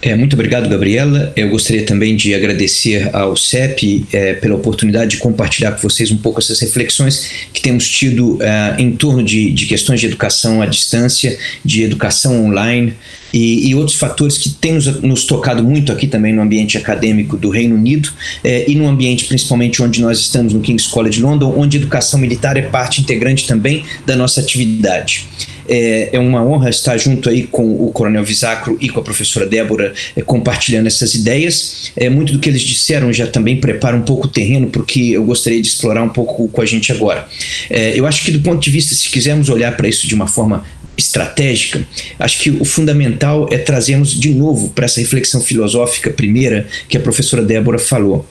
É, 0.00 0.14
muito 0.14 0.34
obrigado, 0.34 0.68
Gabriela. 0.68 1.32
Eu 1.34 1.48
gostaria 1.48 1.84
também 1.84 2.14
de 2.14 2.32
agradecer 2.32 3.10
ao 3.12 3.36
CEP 3.36 4.06
é, 4.12 4.34
pela 4.34 4.54
oportunidade 4.54 5.12
de 5.12 5.16
compartilhar 5.16 5.72
com 5.72 5.82
vocês 5.82 6.12
um 6.12 6.16
pouco 6.16 6.38
essas 6.38 6.60
reflexões 6.60 7.30
que 7.52 7.60
temos 7.60 7.88
tido 7.88 8.38
é, 8.40 8.76
em 8.78 8.92
torno 8.92 9.24
de, 9.24 9.50
de, 9.50 9.66
questões 9.66 9.98
de 9.98 10.06
educação 10.06 10.62
à 10.62 10.66
distância, 10.66 11.36
de 11.64 11.82
educação 11.82 12.46
online 12.46 12.94
e, 13.32 13.68
e 13.68 13.74
outros 13.74 13.96
fatores 13.96 14.38
que 14.38 14.50
têm 14.50 14.74
nos, 14.74 14.86
nos, 15.02 15.24
tocado 15.24 15.64
muito 15.64 15.90
aqui 15.90 16.06
também 16.06 16.32
no 16.32 16.42
ambiente 16.42 16.78
acadêmico 16.78 17.36
do 17.36 17.50
Reino 17.50 17.74
Unido 17.74 18.10
é, 18.44 18.70
e 18.70 18.76
no 18.76 18.86
ambiente 18.86 19.24
principalmente 19.24 19.82
onde 19.82 20.00
nós 20.00 20.20
estamos, 20.20 20.52
no 20.52 20.60
King's 20.60 20.86
College 20.86 21.20
London, 21.20 21.52
onde 21.56 21.76
educação 21.76 22.20
militar 22.20 22.56
é 22.56 22.62
parte 22.62 23.00
integrante 23.00 23.48
também 23.48 23.84
da 24.06 24.14
nossa 24.14 24.40
atividade. 24.40 25.26
É, 25.68 26.10
é 26.12 26.18
uma 26.18 26.42
honra 26.42 26.70
estar 26.70 26.96
junto 26.96 27.28
aí 27.28 27.44
com 27.44 27.86
o 27.86 27.90
Coronel 27.92 28.24
Visacro 28.24 28.76
e 28.80 28.88
com 28.88 29.00
a 29.00 29.02
professora 29.02 29.46
Débora 29.46 29.92
é, 30.16 30.22
compartilhando 30.22 30.86
essas 30.86 31.14
ideias. 31.14 31.92
É, 31.96 32.08
muito 32.08 32.32
do 32.32 32.38
que 32.38 32.48
eles 32.48 32.62
disseram 32.62 33.12
já 33.12 33.26
também 33.26 33.60
prepara 33.60 33.96
um 33.96 34.02
pouco 34.02 34.26
o 34.26 34.30
terreno 34.30 34.68
porque 34.68 35.00
eu 35.00 35.24
gostaria 35.24 35.60
de 35.60 35.68
explorar 35.68 36.02
um 36.02 36.08
pouco 36.08 36.48
com 36.48 36.60
a 36.62 36.66
gente 36.66 36.92
agora. 36.92 37.28
É, 37.68 37.98
eu 37.98 38.06
acho 38.06 38.24
que 38.24 38.30
do 38.30 38.40
ponto 38.40 38.60
de 38.60 38.70
vista, 38.70 38.94
se 38.94 39.08
quisermos 39.08 39.48
olhar 39.48 39.76
para 39.76 39.88
isso 39.88 40.06
de 40.06 40.14
uma 40.14 40.26
forma 40.26 40.64
estratégica, 40.96 41.86
acho 42.18 42.40
que 42.40 42.50
o 42.50 42.64
fundamental 42.64 43.48
é 43.52 43.58
trazermos 43.58 44.18
de 44.18 44.30
novo 44.30 44.70
para 44.70 44.86
essa 44.86 45.00
reflexão 45.00 45.40
filosófica 45.40 46.10
primeira 46.10 46.66
que 46.88 46.96
a 46.96 47.00
professora 47.00 47.42
Débora 47.42 47.78
falou 47.78 48.26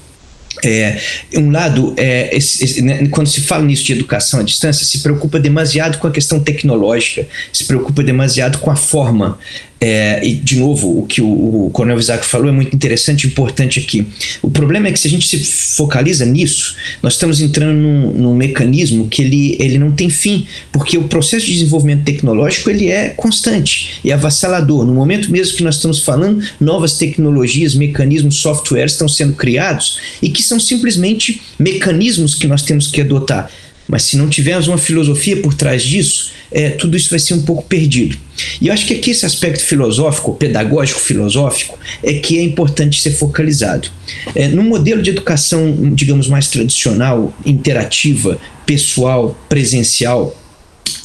é, 0.64 1.00
um 1.36 1.52
lado, 1.52 1.94
é, 1.98 2.36
esse, 2.36 2.64
esse, 2.64 2.82
né, 2.82 3.08
quando 3.10 3.28
se 3.28 3.42
fala 3.42 3.64
nisso 3.64 3.84
de 3.84 3.94
educação 3.94 4.40
à 4.40 4.44
distância, 4.44 4.86
se 4.86 5.00
preocupa 5.00 5.40
demasiado 5.40 5.98
com 5.98 6.08
a 6.08 6.12
questão 6.12 6.40
tecnológica, 6.40 7.28
se 7.52 7.66
preocupa 7.66 8.04
demasiado 8.04 8.58
com 8.60 8.72
a 8.72 8.76
forma 8.76 9.38
é, 9.80 10.26
e, 10.26 10.34
de 10.34 10.58
novo, 10.58 11.00
o 11.00 11.06
que 11.06 11.22
o, 11.22 11.68
o 11.68 11.70
Coronel 11.72 12.00
Isaac 12.00 12.26
falou 12.26 12.50
é 12.50 12.52
muito 12.52 12.76
interessante 12.76 13.24
e 13.24 13.28
importante 13.28 13.80
aqui. 13.80 14.08
O 14.42 14.50
problema 14.50 14.88
é 14.88 14.92
que 14.92 15.00
se 15.00 15.08
a 15.08 15.12
gente 15.12 15.28
se 15.28 15.38
focaliza 15.76 16.26
nisso, 16.26 16.76
nós 17.02 17.14
estamos 17.14 17.40
entrando 17.40 17.78
num, 17.78 18.12
num, 18.12 18.36
mecanismo 18.36 19.08
que 19.08 19.22
ele, 19.22 19.56
ele 19.60 19.78
não 19.78 19.92
tem 19.92 20.10
fim, 20.10 20.48
porque 20.72 20.98
o 20.98 21.04
processo 21.04 21.46
de 21.46 21.54
desenvolvimento 21.54 22.04
tecnológico 22.04 22.70
ele 22.70 22.90
é 22.90 23.10
constante 23.10 24.00
e 24.04 24.12
avassalador. 24.12 24.86
No 24.86 24.94
momento 24.94 25.32
mesmo 25.32 25.58
que 25.58 25.64
nós 25.64 25.76
estamos 25.76 26.02
falando, 26.02 26.44
novas 26.60 26.98
tecnologias, 26.98 27.76
mecanismos, 27.76 28.38
softwares 28.38 28.94
estão 28.94 29.08
sendo 29.08 29.34
criados 29.34 30.00
e 30.22 30.30
que 30.30 30.42
são 30.42 30.60
simplesmente 30.60 31.42
mecanismos 31.60 32.34
que 32.34 32.48
nós 32.48 32.64
temos 32.64 32.88
que 32.88 33.02
adotar. 33.02 33.50
Mas 33.88 34.04
se 34.04 34.18
não 34.18 34.28
tivermos 34.28 34.68
uma 34.68 34.78
filosofia 34.78 35.38
por 35.38 35.54
trás 35.54 35.82
disso, 35.84 36.32
é, 36.52 36.72
tudo 36.72 36.98
isso 36.98 37.10
vai 37.10 37.20
ser 37.20 37.34
um 37.34 37.42
pouco 37.42 37.64
perdido. 37.64 38.18
E 38.62 38.68
eu 38.68 38.74
acho 38.74 38.86
que 38.86 38.94
aqui 38.94 39.12
esse 39.12 39.26
aspecto 39.26 39.64
filosófico, 39.64 40.36
pedagógico 40.36 41.00
filosófico, 41.00 41.78
é 42.04 42.14
que 42.14 42.38
é 42.38 42.44
importante 42.44 43.02
ser 43.02 43.12
focalizado. 43.12 43.90
É, 44.36 44.48
no 44.48 44.64
modelo 44.64 45.02
de 45.02 45.10
educação, 45.10 45.94
digamos, 45.94 46.28
mais 46.28 46.48
tradicional, 46.48 47.34
interativa, 47.46 48.40
pessoal, 48.66 49.38
presencial, 49.48 50.36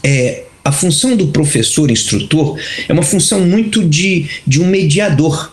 é, 0.02 0.44
a 0.64 0.70
função 0.70 1.16
do 1.16 1.28
professor 1.28 1.90
instrutor 1.90 2.58
é 2.88 2.92
uma 2.92 3.02
função 3.02 3.40
muito 3.40 3.86
de, 3.88 4.28
de 4.46 4.60
um 4.60 4.66
mediador. 4.66 5.52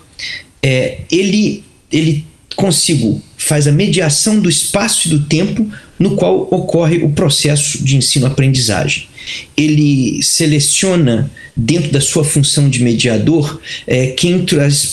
É, 0.61 0.99
ele, 1.11 1.63
ele 1.91 2.25
consigo 2.55 3.21
faz 3.37 3.67
a 3.67 3.71
mediação 3.71 4.39
do 4.39 4.49
espaço 4.49 5.07
e 5.07 5.11
do 5.11 5.21
tempo 5.21 5.67
no 5.99 6.15
qual 6.15 6.47
ocorre 6.49 7.03
o 7.03 7.09
processo 7.09 7.83
de 7.83 7.97
ensino-aprendizagem. 7.97 9.08
Ele 9.55 10.21
seleciona, 10.23 11.29
dentro 11.55 11.91
da 11.91 11.99
sua 11.99 12.23
função 12.23 12.69
de 12.69 12.81
mediador, 12.81 13.59
é, 13.85 14.07
quem 14.07 14.45
traz 14.45 14.85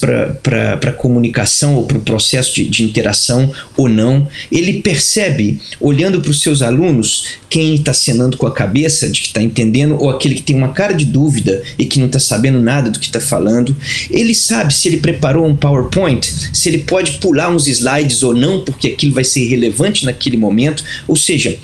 para 0.42 0.72
a 0.74 0.92
comunicação 0.92 1.76
ou 1.76 1.84
para 1.84 1.98
o 1.98 2.00
processo 2.00 2.54
de, 2.54 2.64
de, 2.68 2.82
interação 2.82 3.52
ou 3.76 3.88
não. 3.88 4.26
Ele 4.50 4.80
percebe, 4.80 5.60
olhando 5.80 6.20
para 6.20 6.30
os 6.30 6.40
seus 6.40 6.62
alunos, 6.62 7.24
quem 7.48 7.76
está 7.76 7.94
cenando 7.94 8.36
com 8.36 8.46
a 8.46 8.52
cabeça 8.52 9.08
de 9.08 9.20
que 9.20 9.26
está 9.28 9.40
entendendo 9.40 9.96
ou 10.00 10.10
aquele 10.10 10.34
que 10.34 10.42
tem 10.42 10.56
uma 10.56 10.72
cara 10.72 10.92
de 10.92 11.04
dúvida 11.04 11.62
e 11.78 11.84
que 11.84 11.98
não 11.98 12.06
está 12.06 12.18
sabendo 12.18 12.60
nada 12.60 12.90
do 12.90 12.98
que 12.98 13.06
está 13.06 13.20
falando. 13.20 13.76
Ele 14.10 14.34
sabe 14.34 14.74
se 14.74 14.88
ele 14.88 14.98
preparou 14.98 15.46
um 15.46 15.54
PowerPoint, 15.54 16.26
se 16.52 16.68
ele 16.68 16.78
pode 16.78 17.12
pular 17.18 17.48
uns 17.48 17.68
slides 17.68 18.22
ou 18.22 18.34
não, 18.34 18.64
porque 18.64 18.88
aquilo 18.88 19.14
vai 19.14 19.24
ser 19.24 19.46
relevante 19.46 20.04
naquele 20.04 20.36
momento. 20.36 20.82
Ou 21.06 21.16
seja, 21.16 21.56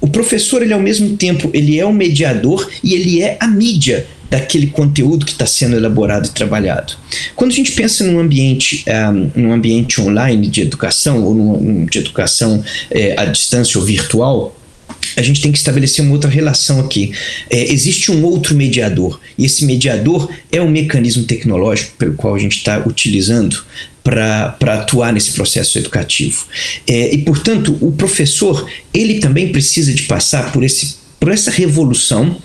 o 0.00 0.08
professor, 0.08 0.62
ele 0.62 0.72
ao 0.72 0.80
mesmo 0.80 1.16
tempo, 1.16 1.50
ele 1.52 1.78
é 1.78 1.84
o 1.84 1.92
mediador 1.92 2.68
e 2.82 2.94
ele 2.94 3.22
é 3.22 3.36
a 3.40 3.46
mídia 3.46 4.06
daquele 4.30 4.66
conteúdo 4.66 5.24
que 5.24 5.32
está 5.32 5.46
sendo 5.46 5.76
elaborado 5.76 6.26
e 6.26 6.30
trabalhado. 6.30 6.94
Quando 7.34 7.52
a 7.52 7.54
gente 7.54 7.72
pensa 7.72 8.04
num 8.04 8.18
ambiente, 8.18 8.84
um, 8.88 9.40
num 9.40 9.52
ambiente 9.52 10.00
online 10.00 10.48
de 10.48 10.62
educação 10.62 11.22
ou 11.24 11.34
num, 11.34 11.86
de 11.86 11.98
educação 11.98 12.62
é, 12.90 13.14
à 13.18 13.24
distância 13.24 13.78
ou 13.78 13.86
virtual, 13.86 14.56
a 15.16 15.22
gente 15.22 15.40
tem 15.40 15.50
que 15.50 15.58
estabelecer 15.58 16.04
uma 16.04 16.12
outra 16.12 16.28
relação 16.28 16.80
aqui. 16.80 17.12
É, 17.48 17.72
existe 17.72 18.10
um 18.10 18.22
outro 18.24 18.54
mediador, 18.54 19.20
e 19.38 19.44
esse 19.44 19.64
mediador 19.64 20.30
é 20.52 20.60
o 20.60 20.68
mecanismo 20.68 21.24
tecnológico 21.24 21.92
pelo 21.96 22.14
qual 22.14 22.34
a 22.34 22.38
gente 22.38 22.56
está 22.56 22.82
utilizando 22.86 23.64
para 24.06 24.74
atuar 24.74 25.12
nesse 25.12 25.32
processo 25.32 25.78
educativo. 25.78 26.46
É, 26.86 27.12
e, 27.12 27.18
portanto, 27.18 27.76
o 27.80 27.90
professor 27.90 28.68
ele 28.94 29.18
também 29.18 29.50
precisa 29.50 29.92
de 29.92 30.02
passar 30.02 30.52
por 30.52 30.62
esse 30.62 31.05
por 31.26 31.32
essa 31.32 31.50
revolução 31.50 32.36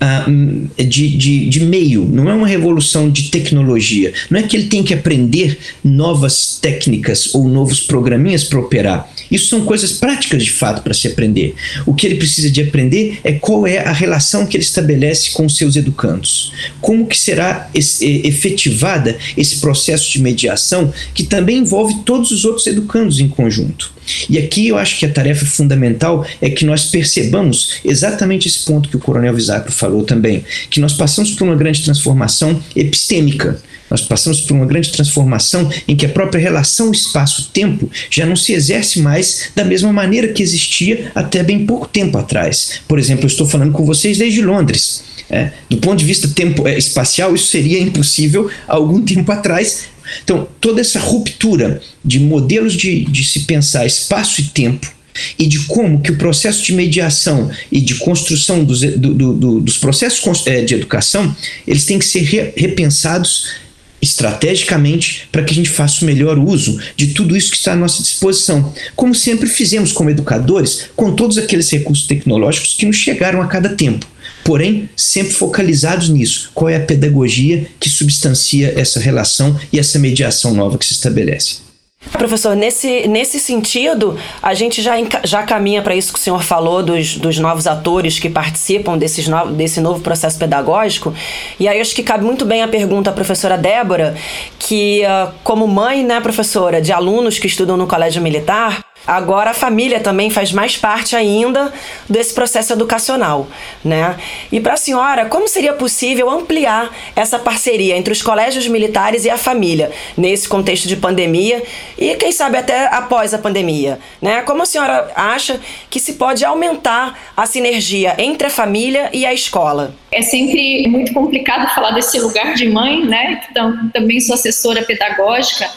uh, 0.00 0.82
de, 0.82 1.14
de, 1.14 1.46
de, 1.46 1.60
meio, 1.60 2.06
não 2.06 2.30
é 2.30 2.32
uma 2.32 2.46
revolução 2.46 3.10
de 3.10 3.24
tecnologia. 3.24 4.14
Não 4.30 4.40
é 4.40 4.42
que 4.42 4.56
ele 4.56 4.66
tem 4.66 4.82
que 4.82 4.94
aprender 4.94 5.58
novas 5.84 6.58
técnicas 6.58 7.34
ou 7.34 7.46
novos 7.46 7.80
programinhas 7.80 8.42
para 8.44 8.58
operar. 8.58 9.12
Isso 9.30 9.48
são 9.48 9.60
coisas 9.66 9.92
práticas 9.92 10.42
de 10.42 10.50
fato 10.52 10.82
para 10.82 10.94
se 10.94 11.06
aprender. 11.06 11.54
O 11.84 11.92
que 11.92 12.06
ele 12.06 12.14
precisa 12.14 12.50
de 12.50 12.62
aprender 12.62 13.20
é 13.22 13.32
qual 13.32 13.66
é 13.66 13.80
a 13.80 13.92
relação 13.92 14.46
que 14.46 14.56
ele 14.56 14.64
estabelece 14.64 15.32
com 15.32 15.46
seus 15.46 15.76
educandos. 15.76 16.50
Como 16.80 17.06
que 17.06 17.18
será 17.18 17.68
efetivada 17.74 19.18
esse 19.36 19.58
processo 19.58 20.10
de 20.10 20.18
mediação 20.18 20.90
que 21.12 21.24
também 21.24 21.58
envolve 21.58 21.96
todos 22.06 22.30
os 22.30 22.46
outros 22.46 22.66
educandos 22.66 23.20
em 23.20 23.28
conjunto. 23.28 23.99
E 24.28 24.38
aqui 24.38 24.68
eu 24.68 24.78
acho 24.78 24.98
que 24.98 25.06
a 25.06 25.10
tarefa 25.10 25.44
fundamental 25.44 26.26
é 26.40 26.50
que 26.50 26.64
nós 26.64 26.86
percebamos 26.86 27.80
exatamente 27.84 28.48
esse 28.48 28.64
ponto 28.64 28.88
que 28.88 28.96
o 28.96 29.00
Coronel 29.00 29.34
Visacro 29.34 29.72
falou 29.72 30.04
também, 30.04 30.44
que 30.68 30.80
nós 30.80 30.92
passamos 30.92 31.32
por 31.32 31.44
uma 31.44 31.56
grande 31.56 31.82
transformação 31.82 32.62
epistêmica. 32.74 33.60
Nós 33.90 34.02
passamos 34.02 34.40
por 34.40 34.54
uma 34.54 34.66
grande 34.66 34.90
transformação 34.90 35.68
em 35.88 35.96
que 35.96 36.06
a 36.06 36.08
própria 36.08 36.40
relação 36.40 36.92
espaço-tempo 36.92 37.90
já 38.08 38.24
não 38.24 38.36
se 38.36 38.52
exerce 38.52 39.00
mais 39.00 39.50
da 39.54 39.64
mesma 39.64 39.92
maneira 39.92 40.28
que 40.28 40.42
existia 40.42 41.10
até 41.14 41.42
bem 41.42 41.66
pouco 41.66 41.88
tempo 41.88 42.16
atrás. 42.16 42.80
Por 42.86 42.98
exemplo, 42.98 43.24
eu 43.24 43.28
estou 43.28 43.48
falando 43.48 43.72
com 43.72 43.84
vocês 43.84 44.16
desde 44.16 44.42
Londres. 44.42 45.02
É, 45.28 45.52
do 45.68 45.76
ponto 45.76 45.98
de 45.98 46.04
vista 46.04 46.26
tempo 46.28 46.66
é, 46.66 46.76
espacial, 46.76 47.34
isso 47.34 47.46
seria 47.46 47.80
impossível 47.80 48.50
há 48.66 48.74
algum 48.74 49.00
tempo 49.04 49.30
atrás. 49.30 49.84
Então, 50.22 50.48
toda 50.60 50.80
essa 50.80 50.98
ruptura 50.98 51.80
de 52.04 52.18
modelos 52.20 52.74
de, 52.74 53.04
de 53.04 53.24
se 53.24 53.40
pensar 53.40 53.86
espaço 53.86 54.40
e 54.40 54.44
tempo 54.44 54.90
e 55.38 55.46
de 55.46 55.60
como 55.60 56.00
que 56.00 56.12
o 56.12 56.16
processo 56.16 56.64
de 56.64 56.72
mediação 56.72 57.50
e 57.70 57.80
de 57.80 57.96
construção 57.96 58.64
dos, 58.64 58.80
do, 58.80 59.32
do, 59.32 59.60
dos 59.60 59.78
processos 59.78 60.46
eh, 60.46 60.62
de 60.62 60.74
educação 60.74 61.34
eles 61.66 61.84
têm 61.84 61.98
que 61.98 62.04
ser 62.04 62.22
re, 62.22 62.52
repensados 62.56 63.60
estrategicamente 64.00 65.28
para 65.30 65.42
que 65.42 65.52
a 65.52 65.54
gente 65.54 65.68
faça 65.68 66.02
o 66.02 66.06
melhor 66.06 66.38
uso 66.38 66.80
de 66.96 67.08
tudo 67.08 67.36
isso 67.36 67.50
que 67.50 67.56
está 67.56 67.72
à 67.72 67.76
nossa 67.76 68.02
disposição, 68.02 68.72
como 68.96 69.14
sempre 69.14 69.48
fizemos 69.48 69.92
como 69.92 70.10
educadores, 70.10 70.86
com 70.96 71.14
todos 71.14 71.36
aqueles 71.36 71.68
recursos 71.70 72.06
tecnológicos 72.06 72.74
que 72.74 72.86
nos 72.86 72.96
chegaram 72.96 73.42
a 73.42 73.46
cada 73.46 73.70
tempo. 73.70 74.06
Porém, 74.44 74.88
sempre 74.96 75.32
focalizados 75.32 76.08
nisso. 76.08 76.50
Qual 76.54 76.68
é 76.68 76.76
a 76.76 76.80
pedagogia 76.80 77.66
que 77.78 77.88
substancia 77.88 78.74
essa 78.76 78.98
relação 78.98 79.58
e 79.72 79.78
essa 79.78 79.98
mediação 79.98 80.54
nova 80.54 80.78
que 80.78 80.86
se 80.86 80.92
estabelece? 80.92 81.70
Professor, 82.12 82.56
nesse, 82.56 83.06
nesse 83.06 83.38
sentido, 83.38 84.18
a 84.42 84.54
gente 84.54 84.80
já, 84.80 84.94
já 85.22 85.42
caminha 85.42 85.82
para 85.82 85.94
isso 85.94 86.12
que 86.12 86.18
o 86.18 86.22
senhor 86.22 86.42
falou, 86.42 86.82
dos, 86.82 87.16
dos 87.16 87.38
novos 87.38 87.66
atores 87.66 88.18
que 88.18 88.30
participam 88.30 88.96
desses 88.96 89.28
no, 89.28 89.52
desse 89.52 89.82
novo 89.82 90.00
processo 90.00 90.38
pedagógico. 90.38 91.14
E 91.58 91.68
aí 91.68 91.78
acho 91.78 91.94
que 91.94 92.02
cabe 92.02 92.24
muito 92.24 92.46
bem 92.46 92.62
a 92.62 92.68
pergunta 92.68 93.10
à 93.10 93.12
professora 93.12 93.58
Débora, 93.58 94.16
que, 94.58 95.02
uh, 95.02 95.30
como 95.44 95.68
mãe, 95.68 96.02
né, 96.02 96.20
professora, 96.22 96.80
de 96.80 96.90
alunos 96.90 97.38
que 97.38 97.46
estudam 97.46 97.76
no 97.76 97.86
Colégio 97.86 98.22
Militar, 98.22 98.82
Agora 99.10 99.50
a 99.50 99.54
família 99.54 99.98
também 99.98 100.30
faz 100.30 100.52
mais 100.52 100.76
parte 100.76 101.16
ainda 101.16 101.72
desse 102.08 102.32
processo 102.32 102.72
educacional, 102.72 103.48
né? 103.84 104.16
E 104.52 104.60
para 104.60 104.74
a 104.74 104.76
senhora, 104.76 105.24
como 105.24 105.48
seria 105.48 105.72
possível 105.72 106.30
ampliar 106.30 106.96
essa 107.16 107.36
parceria 107.36 107.96
entre 107.96 108.12
os 108.12 108.22
colégios 108.22 108.68
militares 108.68 109.24
e 109.24 109.30
a 109.30 109.36
família 109.36 109.90
nesse 110.16 110.48
contexto 110.48 110.86
de 110.86 110.94
pandemia 110.94 111.60
e 111.98 112.14
quem 112.14 112.30
sabe 112.30 112.56
até 112.56 112.86
após 112.86 113.34
a 113.34 113.38
pandemia, 113.38 113.98
né? 114.22 114.42
Como 114.42 114.62
a 114.62 114.66
senhora 114.66 115.10
acha 115.16 115.60
que 115.90 115.98
se 115.98 116.12
pode 116.12 116.44
aumentar 116.44 117.18
a 117.36 117.46
sinergia 117.46 118.14
entre 118.16 118.46
a 118.46 118.50
família 118.50 119.10
e 119.12 119.26
a 119.26 119.34
escola? 119.34 119.92
É 120.12 120.22
sempre 120.22 120.86
muito 120.86 121.12
complicado 121.12 121.68
falar 121.74 121.90
desse 121.90 122.16
lugar 122.20 122.54
de 122.54 122.68
mãe, 122.68 123.04
né? 123.04 123.40
Então, 123.50 123.90
também 123.92 124.20
sou 124.20 124.36
assessora 124.36 124.84
pedagógica 124.84 125.68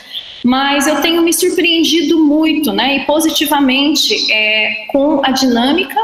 mas 0.44 0.88
eu 0.88 1.02
tenho 1.02 1.22
me 1.22 1.34
surpreendido 1.34 2.20
muito, 2.20 2.72
né, 2.72 2.98
e 2.98 3.06
positivamente 3.06 4.32
é, 4.32 4.86
com 4.92 5.22
a 5.24 5.32
dinâmica 5.32 5.96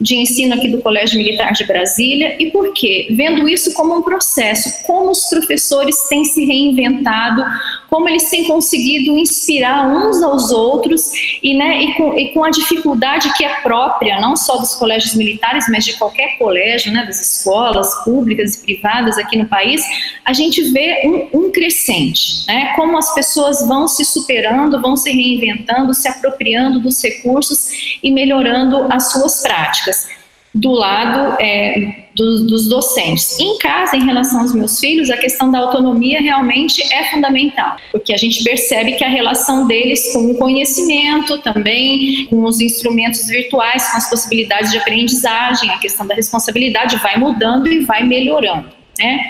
de 0.00 0.16
ensino 0.16 0.54
aqui 0.54 0.68
do 0.68 0.78
Colégio 0.78 1.18
Militar 1.18 1.52
de 1.52 1.64
Brasília. 1.64 2.36
E 2.38 2.50
por 2.50 2.72
quê? 2.72 3.08
Vendo 3.10 3.48
isso 3.48 3.72
como 3.74 3.96
um 3.96 4.02
processo, 4.02 4.84
como 4.86 5.10
os 5.10 5.26
professores 5.26 6.08
têm 6.08 6.24
se 6.24 6.44
reinventado, 6.44 7.44
como 7.90 8.08
eles 8.08 8.28
têm 8.28 8.44
conseguido 8.44 9.16
inspirar 9.16 9.88
uns 9.88 10.22
aos 10.22 10.50
outros 10.50 11.10
e, 11.42 11.56
né, 11.56 11.82
e, 11.82 11.94
com, 11.94 12.18
e 12.18 12.32
com 12.32 12.44
a 12.44 12.50
dificuldade 12.50 13.32
que 13.34 13.44
é 13.44 13.60
própria, 13.60 14.20
não 14.20 14.36
só 14.36 14.58
dos 14.58 14.74
colégios 14.74 15.14
militares, 15.14 15.66
mas 15.68 15.84
de 15.84 15.96
qualquer 15.96 16.36
colégio, 16.38 16.92
né, 16.92 17.04
das 17.04 17.20
escolas 17.20 18.04
públicas 18.04 18.56
e 18.56 18.62
privadas 18.62 19.16
aqui 19.18 19.36
no 19.36 19.46
país, 19.46 19.82
a 20.24 20.32
gente 20.32 20.62
vê 20.70 21.28
um, 21.32 21.46
um 21.46 21.50
crescente, 21.50 22.46
né, 22.46 22.72
como 22.76 22.96
as 22.98 23.14
pessoas 23.14 23.66
vão 23.66 23.88
se 23.88 24.04
superando, 24.04 24.80
vão 24.80 24.96
se 24.96 25.10
reinventando, 25.10 25.94
se 25.94 26.08
apropriando 26.08 26.80
dos 26.80 27.02
recursos 27.02 27.98
e 28.02 28.10
melhorando 28.10 28.86
as 28.90 29.12
suas 29.12 29.42
práticas 29.42 30.17
do 30.58 30.72
lado 30.72 31.36
é, 31.40 32.08
do, 32.14 32.46
dos 32.46 32.68
docentes. 32.68 33.38
Em 33.38 33.56
casa, 33.58 33.96
em 33.96 34.04
relação 34.04 34.40
aos 34.40 34.52
meus 34.52 34.80
filhos, 34.80 35.08
a 35.08 35.16
questão 35.16 35.50
da 35.50 35.60
autonomia 35.60 36.20
realmente 36.20 36.82
é 36.92 37.04
fundamental, 37.04 37.76
porque 37.92 38.12
a 38.12 38.16
gente 38.16 38.42
percebe 38.42 38.92
que 38.92 39.04
a 39.04 39.08
relação 39.08 39.66
deles 39.66 40.12
com 40.12 40.30
o 40.30 40.36
conhecimento 40.36 41.38
também, 41.38 42.26
com 42.28 42.44
os 42.44 42.60
instrumentos 42.60 43.26
virtuais, 43.26 43.88
com 43.90 43.96
as 43.96 44.10
possibilidades 44.10 44.72
de 44.72 44.78
aprendizagem, 44.78 45.70
a 45.70 45.78
questão 45.78 46.06
da 46.06 46.14
responsabilidade 46.14 46.96
vai 46.96 47.16
mudando 47.16 47.68
e 47.68 47.80
vai 47.80 48.02
melhorando, 48.02 48.68
né? 48.98 49.20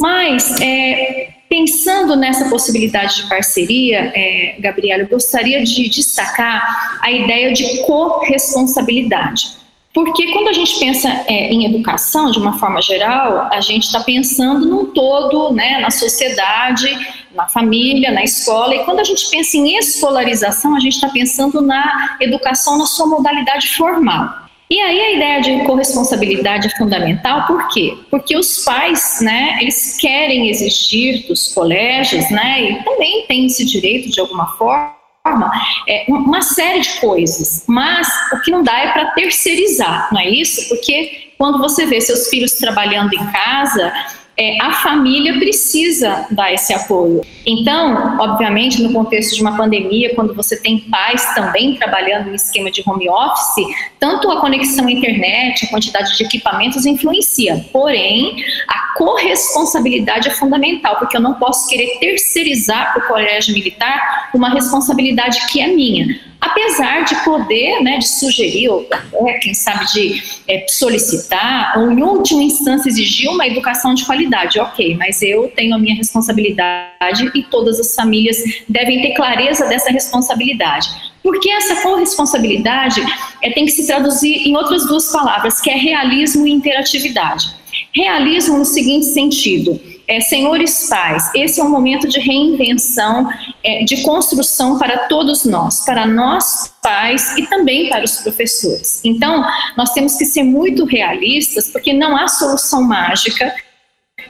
Mas, 0.00 0.60
é, 0.60 1.28
pensando 1.48 2.16
nessa 2.16 2.48
possibilidade 2.48 3.16
de 3.16 3.28
parceria, 3.28 4.12
é, 4.14 4.56
Gabriela, 4.58 5.02
eu 5.02 5.08
gostaria 5.08 5.62
de 5.62 5.88
destacar 5.88 6.98
a 7.00 7.12
ideia 7.12 7.52
de 7.52 7.82
corresponsabilidade. 7.82 9.63
Porque 9.94 10.32
quando 10.32 10.48
a 10.48 10.52
gente 10.52 10.76
pensa 10.80 11.08
é, 11.28 11.52
em 11.52 11.64
educação, 11.66 12.32
de 12.32 12.38
uma 12.40 12.58
forma 12.58 12.82
geral, 12.82 13.48
a 13.52 13.60
gente 13.60 13.84
está 13.84 14.00
pensando 14.00 14.66
num 14.66 14.86
todo, 14.86 15.52
né, 15.52 15.78
na 15.78 15.88
sociedade, 15.88 16.88
na 17.32 17.46
família, 17.46 18.10
na 18.10 18.24
escola. 18.24 18.74
E 18.74 18.84
quando 18.84 18.98
a 18.98 19.04
gente 19.04 19.30
pensa 19.30 19.56
em 19.56 19.78
escolarização, 19.78 20.74
a 20.74 20.80
gente 20.80 20.94
está 20.94 21.08
pensando 21.08 21.62
na 21.62 22.16
educação 22.20 22.76
na 22.76 22.86
sua 22.86 23.06
modalidade 23.06 23.68
formal. 23.68 24.28
E 24.68 24.80
aí 24.80 25.00
a 25.00 25.12
ideia 25.12 25.40
de 25.40 25.64
corresponsabilidade 25.64 26.66
é 26.66 26.70
fundamental, 26.70 27.46
por 27.46 27.68
quê? 27.68 27.96
Porque 28.10 28.36
os 28.36 28.64
pais, 28.64 29.20
né, 29.20 29.58
eles 29.60 29.96
querem 29.96 30.48
exigir 30.48 31.28
dos 31.28 31.52
colégios, 31.52 32.28
né, 32.30 32.62
e 32.62 32.82
também 32.82 33.26
têm 33.28 33.46
esse 33.46 33.64
direito 33.64 34.10
de 34.10 34.18
alguma 34.18 34.46
forma, 34.56 35.03
forma 35.26 35.50
é, 35.88 36.04
uma 36.08 36.42
série 36.42 36.80
de 36.80 37.00
coisas, 37.00 37.64
mas 37.66 38.06
o 38.32 38.40
que 38.40 38.50
não 38.50 38.62
dá 38.62 38.78
é 38.78 38.92
para 38.92 39.12
terceirizar, 39.12 40.08
não 40.12 40.20
é 40.20 40.28
isso? 40.28 40.68
Porque 40.68 41.32
quando 41.38 41.58
você 41.58 41.86
vê 41.86 41.98
seus 42.00 42.28
filhos 42.28 42.52
trabalhando 42.52 43.14
em 43.14 43.32
casa, 43.32 43.92
é, 44.36 44.60
a 44.60 44.72
família 44.72 45.38
precisa 45.38 46.26
dar 46.30 46.52
esse 46.52 46.72
apoio. 46.72 47.20
Então, 47.46 48.16
obviamente, 48.18 48.82
no 48.82 48.92
contexto 48.92 49.34
de 49.34 49.42
uma 49.42 49.56
pandemia, 49.56 50.14
quando 50.14 50.34
você 50.34 50.60
tem 50.60 50.80
pais 50.80 51.34
também 51.34 51.76
trabalhando 51.76 52.30
em 52.30 52.34
esquema 52.34 52.70
de 52.70 52.82
home 52.84 53.08
office, 53.08 53.66
tanto 54.00 54.30
a 54.30 54.40
conexão 54.40 54.86
à 54.86 54.90
internet, 54.90 55.66
a 55.66 55.68
quantidade 55.68 56.16
de 56.16 56.24
equipamentos 56.24 56.84
influencia. 56.84 57.64
Porém, 57.72 58.44
a 58.68 58.94
corresponsabilidade 58.94 60.28
é 60.28 60.32
fundamental, 60.32 60.96
porque 60.98 61.16
eu 61.16 61.20
não 61.20 61.34
posso 61.34 61.68
querer 61.68 61.98
terceirizar 61.98 62.92
para 62.92 63.04
o 63.04 63.08
colégio 63.08 63.54
militar 63.54 64.30
uma 64.34 64.48
responsabilidade 64.50 65.46
que 65.52 65.60
é 65.60 65.68
minha 65.68 66.33
apesar 66.44 67.04
de 67.04 67.14
poder, 67.24 67.80
né, 67.80 67.98
de 67.98 68.06
sugerir, 68.06 68.68
ou 68.68 68.86
é, 69.26 69.38
quem 69.38 69.54
sabe 69.54 69.86
de 69.92 70.22
é, 70.46 70.66
solicitar, 70.68 71.78
ou 71.78 71.90
em 71.90 72.02
última 72.02 72.42
instância 72.42 72.88
exigir 72.88 73.30
uma 73.30 73.46
educação 73.46 73.94
de 73.94 74.04
qualidade, 74.04 74.60
ok, 74.60 74.94
mas 74.96 75.22
eu 75.22 75.48
tenho 75.48 75.74
a 75.74 75.78
minha 75.78 75.94
responsabilidade 75.94 77.30
e 77.34 77.42
todas 77.44 77.80
as 77.80 77.94
famílias 77.94 78.36
devem 78.68 79.00
ter 79.00 79.14
clareza 79.14 79.66
dessa 79.66 79.90
responsabilidade. 79.90 80.88
Porque 81.22 81.48
essa 81.50 81.76
corresponsabilidade 81.76 83.02
é, 83.42 83.50
tem 83.50 83.64
que 83.64 83.72
se 83.72 83.86
traduzir 83.86 84.46
em 84.46 84.54
outras 84.54 84.86
duas 84.86 85.10
palavras, 85.10 85.60
que 85.60 85.70
é 85.70 85.76
realismo 85.76 86.46
e 86.46 86.52
interatividade. 86.52 87.46
Realismo 87.94 88.58
no 88.58 88.64
seguinte 88.64 89.06
sentido, 89.06 89.80
é, 90.06 90.20
senhores 90.20 90.88
pais, 90.88 91.30
esse 91.34 91.60
é 91.60 91.64
um 91.64 91.70
momento 91.70 92.08
de 92.08 92.20
reinvenção, 92.20 93.28
é, 93.62 93.84
de 93.84 94.02
construção 94.02 94.78
para 94.78 95.06
todos 95.08 95.44
nós, 95.44 95.84
para 95.84 96.06
nós 96.06 96.74
pais 96.82 97.36
e 97.38 97.46
também 97.46 97.88
para 97.88 98.04
os 98.04 98.18
professores. 98.18 99.00
Então, 99.04 99.44
nós 99.76 99.92
temos 99.92 100.16
que 100.16 100.26
ser 100.26 100.42
muito 100.42 100.84
realistas, 100.84 101.68
porque 101.68 101.92
não 101.92 102.16
há 102.16 102.28
solução 102.28 102.82
mágica 102.82 103.54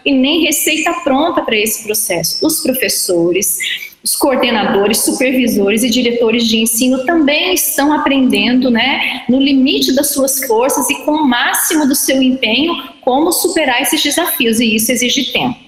e 0.04 0.12
nem 0.12 0.44
receita 0.44 0.92
pronta 1.02 1.42
para 1.42 1.56
esse 1.56 1.82
processo. 1.82 2.46
Os 2.46 2.60
professores, 2.60 3.58
os 4.02 4.14
coordenadores, 4.14 4.98
supervisores 4.98 5.82
e 5.82 5.90
diretores 5.90 6.46
de 6.46 6.58
ensino 6.58 7.04
também 7.06 7.54
estão 7.54 7.92
aprendendo, 7.92 8.70
né, 8.70 9.24
no 9.28 9.40
limite 9.40 9.94
das 9.94 10.12
suas 10.12 10.44
forças 10.44 10.88
e 10.90 10.94
com 11.04 11.12
o 11.12 11.26
máximo 11.26 11.86
do 11.86 11.94
seu 11.94 12.22
empenho, 12.22 12.74
como 13.00 13.32
superar 13.32 13.82
esses 13.82 14.02
desafios, 14.02 14.60
e 14.60 14.76
isso 14.76 14.92
exige 14.92 15.32
tempo. 15.32 15.63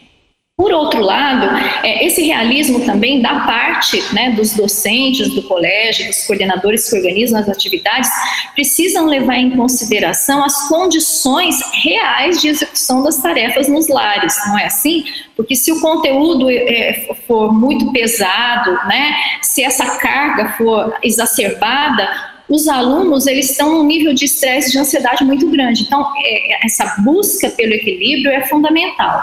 Por 0.58 0.72
outro 0.72 1.02
lado, 1.02 1.54
é, 1.84 2.06
esse 2.06 2.22
realismo 2.22 2.80
também 2.86 3.20
da 3.20 3.40
parte 3.40 4.02
né, 4.14 4.30
dos 4.30 4.54
docentes 4.54 5.34
do 5.34 5.42
colégio, 5.42 6.06
dos 6.06 6.26
coordenadores 6.26 6.88
que 6.88 6.96
organizam 6.96 7.38
as 7.38 7.46
atividades, 7.46 8.10
precisam 8.54 9.04
levar 9.04 9.36
em 9.36 9.50
consideração 9.50 10.42
as 10.42 10.66
condições 10.66 11.60
reais 11.84 12.40
de 12.40 12.48
execução 12.48 13.02
das 13.02 13.18
tarefas 13.18 13.68
nos 13.68 13.86
lares, 13.88 14.34
não 14.46 14.58
é 14.58 14.64
assim? 14.64 15.04
Porque 15.36 15.54
se 15.54 15.70
o 15.70 15.78
conteúdo 15.78 16.48
é, 16.48 17.06
for 17.26 17.52
muito 17.52 17.92
pesado, 17.92 18.72
né, 18.88 19.14
se 19.42 19.62
essa 19.62 19.98
carga 19.98 20.54
for 20.56 20.96
exacerbada, 21.02 22.08
os 22.48 22.66
alunos 22.66 23.26
eles 23.26 23.50
estão 23.50 23.72
num 23.72 23.84
nível 23.84 24.14
de 24.14 24.24
estresse, 24.24 24.72
de 24.72 24.78
ansiedade 24.78 25.22
muito 25.22 25.50
grande. 25.50 25.82
Então, 25.82 26.00
é, 26.24 26.64
essa 26.64 26.96
busca 27.02 27.50
pelo 27.50 27.74
equilíbrio 27.74 28.32
é 28.32 28.48
fundamental. 28.48 29.22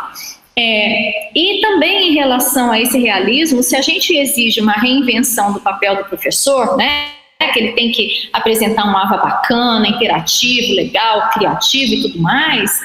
É, 0.56 1.32
e 1.36 1.62
também 1.62 2.10
em 2.10 2.14
relação 2.14 2.72
a 2.72 2.80
esse 2.80 3.00
realismo, 3.00 3.64
se 3.64 3.76
a 3.76 3.82
gente 3.82 4.16
exige 4.16 4.62
uma 4.62 4.74
reinvenção 4.74 5.52
do 5.52 5.60
papel 5.60 5.96
do 5.96 6.06
professor, 6.06 6.78
né, 6.78 7.08
que 7.52 7.60
ele 7.60 7.72
tem 7.74 7.92
que 7.92 8.30
apresentar 8.32 8.86
um 8.86 8.96
AVA 8.96 9.18
bacana, 9.18 9.88
interativo, 9.88 10.74
legal, 10.76 11.30
criativo 11.32 11.94
e 11.94 12.02
tudo 12.04 12.20
mais, 12.20 12.80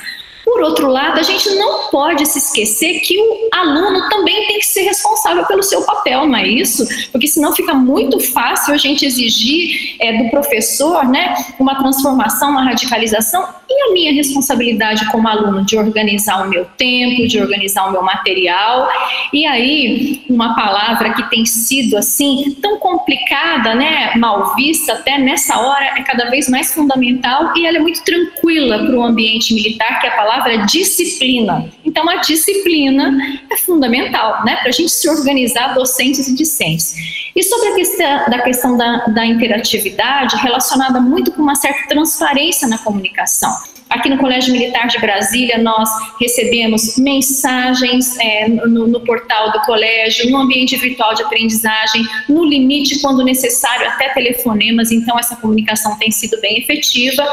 por 0.49 0.63
outro 0.63 0.89
lado, 0.89 1.21
a 1.21 1.23
gente 1.23 1.47
não 1.57 1.91
pode 1.91 2.25
se 2.25 2.39
esquecer 2.39 3.01
que 3.01 3.19
o 3.21 3.49
aluno 3.53 4.09
também 4.09 4.47
tem 4.47 4.59
que 4.59 4.65
ser 4.65 4.81
responsável 4.81 5.45
pelo 5.45 5.63
seu 5.63 5.83
papel, 5.83 6.27
não 6.27 6.37
é 6.37 6.49
isso? 6.49 6.87
Porque 7.13 7.29
senão 7.29 7.55
fica 7.55 7.75
muito 7.75 8.19
fácil 8.19 8.73
a 8.73 8.79
gente 8.79 9.05
exigir 9.05 9.97
é, 10.01 10.23
do 10.23 10.31
professor 10.31 11.05
né, 11.07 11.35
uma 11.59 11.75
transformação, 11.75 12.51
uma 12.51 12.65
radicalização, 12.65 13.47
e 13.71 13.91
a 13.91 13.93
minha 13.93 14.13
responsabilidade 14.15 15.05
como 15.11 15.29
aluno 15.29 15.63
de 15.67 15.77
organizar 15.77 16.47
o 16.47 16.49
meu 16.49 16.65
tempo, 16.65 17.29
de 17.29 17.39
organizar 17.39 17.87
o 17.87 17.93
meu 17.93 18.03
material. 18.03 18.89
E 19.31 19.45
aí, 19.45 20.25
uma 20.31 20.55
palavra 20.55 21.13
que 21.13 21.29
tem 21.29 21.45
sido 21.45 21.99
assim 21.99 22.57
tão 22.63 22.79
complicada, 22.79 23.75
né, 23.75 24.13
mal 24.17 24.55
vista 24.55 24.95
até 24.95 25.19
nessa 25.19 25.59
hora, 25.59 25.85
é 25.85 26.03
cada 26.03 26.31
vez 26.31 26.49
mais 26.49 26.73
fundamental 26.73 27.53
e 27.55 27.67
ela 27.67 27.77
é 27.77 27.81
muito 27.81 28.03
tranquila 28.03 28.79
para 28.79 28.97
o 28.97 29.03
ambiente 29.03 29.53
militar, 29.53 30.01
que 30.01 30.07
é 30.07 30.11
a 30.11 30.17
palavra 30.17 30.38
disciplina. 30.67 31.71
Então, 31.85 32.09
a 32.09 32.17
disciplina 32.17 33.17
é 33.51 33.57
fundamental, 33.57 34.45
né, 34.45 34.57
para 34.57 34.69
a 34.69 34.73
gente 34.73 34.91
se 34.91 35.09
organizar, 35.09 35.75
docentes 35.75 36.29
e 36.29 36.35
discentes. 36.35 36.95
E 37.35 37.43
sobre 37.43 37.69
a 37.69 37.75
questão, 37.75 38.31
da 38.31 38.43
questão 38.43 38.77
da, 38.77 39.07
da 39.07 39.27
interatividade, 39.27 40.37
relacionada 40.37 41.01
muito 41.01 41.33
com 41.33 41.43
uma 41.43 41.55
certa 41.55 41.89
transparência 41.89 42.67
na 42.67 42.79
comunicação. 42.79 43.51
Aqui 43.91 44.11
no 44.11 44.19
Colégio 44.19 44.53
Militar 44.53 44.87
de 44.87 44.99
Brasília, 44.99 45.57
nós 45.57 45.89
recebemos 46.21 46.99
mensagens 46.99 48.19
é, 48.19 48.47
no, 48.47 48.87
no, 48.87 49.01
portal 49.01 49.51
do 49.51 49.61
colégio, 49.63 50.31
no 50.31 50.37
ambiente 50.37 50.77
virtual 50.77 51.15
de 51.15 51.23
aprendizagem, 51.23 52.07
no 52.29 52.45
limite, 52.45 53.01
quando 53.01 53.25
necessário, 53.25 53.89
até 53.89 54.11
telefonemas, 54.11 54.93
então 54.93 55.19
essa 55.19 55.37
comunicação 55.37 55.97
tem 55.99 56.11
sido 56.11 56.39
bem 56.41 56.59
efetiva. 56.59 57.25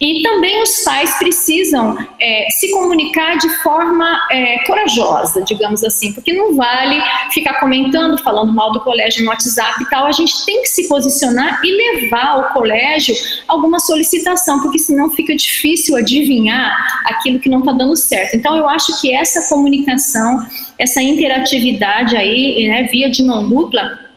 E 0.00 0.22
também 0.22 0.62
os 0.62 0.84
pais 0.84 1.18
precisam 1.18 1.98
é, 2.20 2.46
se 2.50 2.70
comunicar 2.70 3.36
de 3.36 3.48
forma 3.62 4.20
é, 4.30 4.58
corajosa, 4.64 5.42
digamos 5.42 5.82
assim, 5.82 6.12
porque 6.12 6.32
não 6.32 6.54
vale 6.54 7.02
ficar 7.32 7.54
comentando, 7.58 8.16
falando 8.18 8.52
mal 8.52 8.72
do 8.72 8.80
colégio 8.80 9.24
no 9.24 9.30
WhatsApp 9.30 9.82
e 9.82 9.90
tal. 9.90 10.06
A 10.06 10.12
gente 10.12 10.44
tem 10.46 10.62
que 10.62 10.68
se 10.68 10.88
posicionar 10.88 11.60
e 11.64 12.00
levar 12.00 12.26
ao 12.26 12.52
colégio 12.52 13.14
alguma 13.48 13.80
solicitação, 13.80 14.60
porque 14.62 14.78
senão 14.78 15.10
fica 15.10 15.34
difícil 15.34 15.96
adivinhar 15.96 17.02
aquilo 17.04 17.40
que 17.40 17.48
não 17.48 17.58
está 17.58 17.72
dando 17.72 17.96
certo. 17.96 18.36
Então, 18.36 18.56
eu 18.56 18.68
acho 18.68 19.00
que 19.00 19.12
essa 19.12 19.48
comunicação, 19.48 20.46
essa 20.78 21.02
interatividade 21.02 22.16
aí, 22.16 22.68
né, 22.68 22.84
via 22.84 23.10
de 23.10 23.24
mão 23.24 23.48
dupla, 23.48 24.07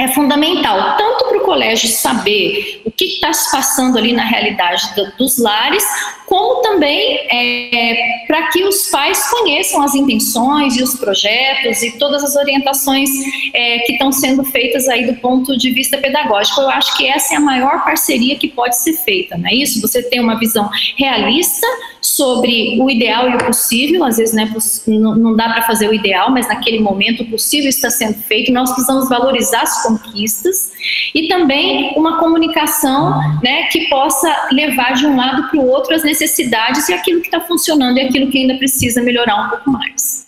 é 0.00 0.06
fundamental, 0.06 0.96
tanto 0.96 1.24
para 1.24 1.38
o 1.38 1.40
colégio 1.40 1.88
saber 1.88 2.82
o 2.84 2.90
que 2.90 3.04
está 3.04 3.32
se 3.32 3.50
passando 3.50 3.98
ali 3.98 4.12
na 4.12 4.24
realidade 4.24 4.94
do, 4.94 5.10
dos 5.16 5.38
lares, 5.38 5.84
como 6.24 6.62
também 6.62 7.18
é, 7.28 8.24
para 8.28 8.46
que 8.48 8.62
os 8.62 8.88
pais 8.90 9.28
conheçam 9.28 9.82
as 9.82 9.96
intenções 9.96 10.76
e 10.76 10.84
os 10.84 10.94
projetos 10.94 11.82
e 11.82 11.98
todas 11.98 12.22
as 12.22 12.36
orientações 12.36 13.10
é, 13.52 13.78
que 13.80 13.94
estão 13.94 14.12
sendo 14.12 14.44
feitas 14.44 14.88
aí 14.88 15.04
do 15.04 15.14
ponto 15.20 15.58
de 15.58 15.72
vista 15.72 15.98
pedagógico. 15.98 16.60
Eu 16.60 16.70
acho 16.70 16.96
que 16.96 17.08
essa 17.08 17.34
é 17.34 17.36
a 17.36 17.40
maior 17.40 17.82
parceria 17.82 18.36
que 18.36 18.46
pode 18.46 18.78
ser 18.78 18.92
feita, 18.92 19.36
não 19.36 19.48
é 19.48 19.54
isso? 19.54 19.80
Você 19.80 20.00
tem 20.02 20.20
uma 20.20 20.38
visão 20.38 20.70
realista 20.96 21.66
sobre 22.00 22.80
o 22.80 22.88
ideal 22.88 23.28
e 23.28 23.34
o 23.34 23.38
possível, 23.38 24.04
às 24.04 24.16
vezes 24.16 24.34
né, 24.34 24.52
não 24.86 25.34
dá 25.34 25.48
para 25.48 25.62
fazer 25.62 25.88
o 25.88 25.94
ideal, 25.94 26.30
mas 26.30 26.46
naquele 26.46 26.78
momento 26.78 27.22
o 27.22 27.30
possível 27.30 27.68
está 27.68 27.90
sendo 27.90 28.14
feito, 28.14 28.52
nós 28.52 28.70
precisamos 28.70 29.08
valorizar 29.08 29.62
as 29.62 29.82
conquistas 29.88 30.72
e 31.14 31.28
também 31.28 31.94
uma 31.96 32.18
comunicação 32.18 33.18
né, 33.42 33.64
que 33.64 33.88
possa 33.88 34.48
levar 34.52 34.94
de 34.94 35.06
um 35.06 35.16
lado 35.16 35.48
para 35.48 35.58
o 35.58 35.66
outro 35.66 35.94
as 35.94 36.04
necessidades 36.04 36.88
e 36.88 36.92
aquilo 36.92 37.20
que 37.20 37.28
está 37.28 37.40
funcionando 37.40 37.98
e 37.98 38.02
aquilo 38.02 38.30
que 38.30 38.38
ainda 38.38 38.56
precisa 38.56 39.02
melhorar 39.02 39.46
um 39.46 39.48
pouco 39.50 39.70
mais. 39.70 40.26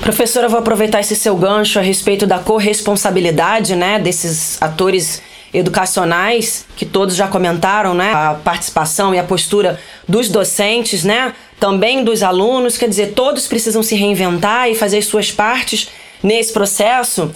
Professora, 0.00 0.48
vou 0.48 0.58
aproveitar 0.58 1.00
esse 1.00 1.14
seu 1.14 1.36
gancho 1.36 1.78
a 1.78 1.82
respeito 1.82 2.26
da 2.26 2.38
corresponsabilidade 2.38 3.76
né, 3.76 3.98
desses 4.00 4.60
atores 4.60 5.22
educacionais, 5.54 6.66
que 6.76 6.86
todos 6.86 7.14
já 7.14 7.28
comentaram, 7.28 7.94
né? 7.94 8.12
A 8.12 8.34
participação 8.34 9.14
e 9.14 9.18
a 9.18 9.24
postura 9.24 9.78
dos 10.08 10.28
docentes, 10.28 11.04
né? 11.04 11.34
Também 11.60 12.02
dos 12.02 12.22
alunos, 12.22 12.78
quer 12.78 12.88
dizer, 12.88 13.12
todos 13.12 13.46
precisam 13.46 13.82
se 13.82 13.94
reinventar 13.94 14.70
e 14.70 14.74
fazer 14.74 15.02
suas 15.02 15.30
partes 15.30 15.88
nesse 16.22 16.52
processo. 16.52 17.30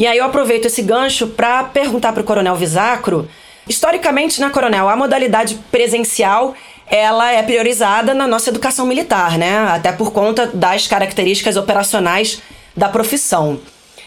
E 0.00 0.06
aí 0.06 0.16
eu 0.16 0.24
aproveito 0.24 0.64
esse 0.64 0.80
gancho 0.80 1.26
para 1.26 1.62
perguntar 1.62 2.12
para 2.12 2.22
o 2.22 2.24
Coronel 2.24 2.56
Visacro. 2.56 3.28
Historicamente, 3.68 4.40
né, 4.40 4.48
Coronel, 4.48 4.88
a 4.88 4.96
modalidade 4.96 5.56
presencial 5.70 6.54
ela 6.86 7.30
é 7.30 7.42
priorizada 7.42 8.14
na 8.14 8.26
nossa 8.26 8.48
educação 8.48 8.86
militar, 8.86 9.36
né? 9.36 9.58
Até 9.68 9.92
por 9.92 10.10
conta 10.10 10.46
das 10.46 10.86
características 10.86 11.54
operacionais 11.54 12.40
da 12.74 12.88
profissão. 12.88 13.60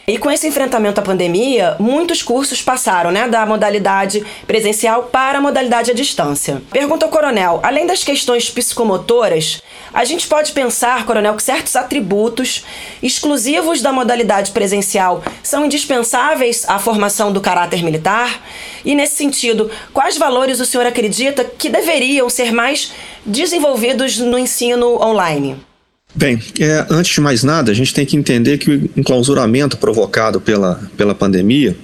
E 0.06 0.18
com 0.18 0.30
esse 0.30 0.46
enfrentamento 0.46 1.00
à 1.00 1.04
pandemia, 1.04 1.78
muitos 1.80 2.22
cursos 2.22 2.62
passaram 2.62 3.10
né, 3.10 3.26
da 3.26 3.46
modalidade 3.46 4.22
presencial 4.46 5.04
para 5.04 5.38
a 5.38 5.42
modalidade 5.42 5.92
à 5.92 5.94
distância. 5.94 6.62
Pergunta 6.72 7.06
ao 7.06 7.12
coronel: 7.12 7.62
além 7.64 7.88
das 7.88 8.04
questões 8.04 8.50
psicomotoras, 8.50 9.62
a 9.94 10.04
gente 10.04 10.28
pode 10.28 10.52
pensar, 10.52 11.06
coronel, 11.06 11.36
que 11.36 11.44
certos 11.44 11.78
atributos 11.78 12.66
exclusivos 13.02 13.82
da 13.82 13.94
modalidade 13.94 14.52
presencial 14.52 15.24
são 15.42 15.66
indispensáveis 15.66 16.66
à 16.68 16.78
formação 16.80 17.32
do 17.32 17.40
caráter 17.40 17.82
militar? 17.82 18.42
E 18.84 18.96
nesse 18.96 19.16
sentido, 19.16 19.72
quais 19.94 20.18
valores 20.18 20.60
o 20.60 20.66
senhor 20.66 20.86
acredita 20.86 21.46
que 21.46 21.70
deveriam 21.70 22.30
ser 22.30 22.52
mais 22.52 22.92
desenvolvidos 23.26 24.18
no 24.18 24.38
ensino 24.38 25.02
online? 25.02 25.64
Bem, 26.16 26.40
é, 26.60 26.86
antes 26.92 27.16
de 27.16 27.22
mais 27.22 27.44
nada, 27.44 27.72
a 27.72 27.74
gente 27.74 27.92
tem 27.92 28.06
que 28.06 28.16
entender 28.16 28.60
que 28.60 28.70
o 28.70 28.90
enclausuramento 28.96 29.78
provocado 29.78 30.40
pela, 30.40 30.80
pela 30.96 31.16
pandemia, 31.16 31.76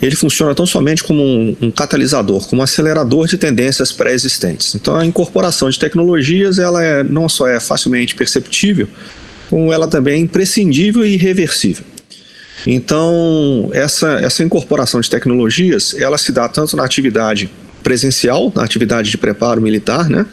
ele 0.00 0.14
funciona 0.14 0.54
tão 0.54 0.64
somente 0.64 1.02
como 1.02 1.20
um, 1.20 1.56
um 1.60 1.70
catalisador, 1.72 2.46
como 2.46 2.60
um 2.60 2.64
acelerador 2.64 3.26
de 3.26 3.36
tendências 3.36 3.90
pré-existentes. 3.90 4.76
Então, 4.76 4.94
a 4.94 5.04
incorporação 5.04 5.68
de 5.68 5.76
tecnologias, 5.76 6.60
ela 6.60 6.84
é, 6.84 7.02
não 7.02 7.28
só 7.28 7.48
é 7.48 7.58
facilmente 7.58 8.14
perceptível, 8.14 8.88
como 9.50 9.72
ela 9.72 9.88
também 9.88 10.14
é 10.14 10.18
imprescindível 10.18 11.04
e 11.04 11.14
irreversível. 11.14 11.84
Então, 12.64 13.70
essa, 13.72 14.20
essa 14.20 14.44
incorporação 14.44 15.00
de 15.00 15.10
tecnologias, 15.10 15.94
ela 15.98 16.16
se 16.16 16.30
dá 16.30 16.48
tanto 16.48 16.76
na 16.76 16.84
atividade 16.84 17.50
presencial, 17.82 18.52
na 18.54 18.62
atividade 18.62 19.10
de 19.10 19.18
preparo 19.18 19.60
militar, 19.60 20.08
né? 20.08 20.24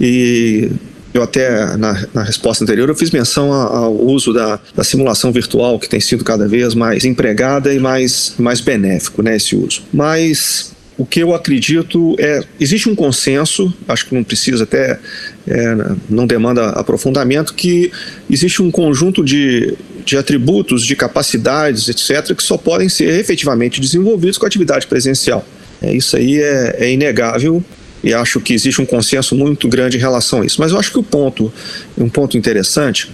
E 0.00 0.70
eu 1.14 1.22
até, 1.22 1.76
na, 1.76 2.06
na 2.12 2.22
resposta 2.24 2.64
anterior, 2.64 2.88
eu 2.88 2.94
fiz 2.94 3.12
menção 3.12 3.52
ao 3.52 3.94
uso 3.94 4.32
da, 4.32 4.58
da, 4.74 4.82
simulação 4.82 5.30
virtual, 5.30 5.78
que 5.78 5.88
tem 5.88 6.00
sido 6.00 6.24
cada 6.24 6.48
vez 6.48 6.74
mais 6.74 7.04
empregada 7.04 7.72
e 7.72 7.78
mais, 7.78 8.34
mais 8.36 8.60
benéfico, 8.60 9.22
né, 9.22 9.36
esse 9.36 9.54
uso. 9.54 9.84
Mas 9.92 10.74
o 10.98 11.06
que 11.06 11.20
eu 11.20 11.32
acredito 11.32 12.16
é 12.18 12.40
existe 12.60 12.88
um 12.88 12.94
consenso 12.94 13.72
acho 13.88 14.06
que 14.06 14.14
não 14.14 14.22
precisa 14.22 14.62
até 14.62 14.98
é, 15.44 15.76
não 16.08 16.24
demanda 16.24 16.68
aprofundamento 16.70 17.52
que 17.52 17.90
existe 18.30 18.62
um 18.62 18.70
conjunto 18.70 19.24
de, 19.24 19.74
de 20.04 20.16
atributos 20.16 20.86
de 20.86 20.94
capacidades 20.94 21.88
etc 21.88 22.32
que 22.36 22.42
só 22.44 22.56
podem 22.56 22.88
ser 22.88 23.08
efetivamente 23.18 23.80
desenvolvidos 23.80 24.38
com 24.38 24.46
atividade 24.46 24.86
presencial 24.86 25.44
é, 25.82 25.92
isso 25.92 26.16
aí 26.16 26.40
é, 26.40 26.76
é 26.78 26.92
inegável 26.92 27.60
e 28.04 28.12
acho 28.12 28.38
que 28.38 28.52
existe 28.52 28.82
um 28.82 28.86
consenso 28.86 29.34
muito 29.34 29.66
grande 29.66 29.96
em 29.96 30.00
relação 30.00 30.42
a 30.42 30.46
isso. 30.46 30.60
Mas 30.60 30.72
eu 30.72 30.78
acho 30.78 30.92
que 30.92 30.98
o 30.98 31.02
ponto, 31.02 31.50
um 31.96 32.06
ponto 32.06 32.36
interessante, 32.36 33.10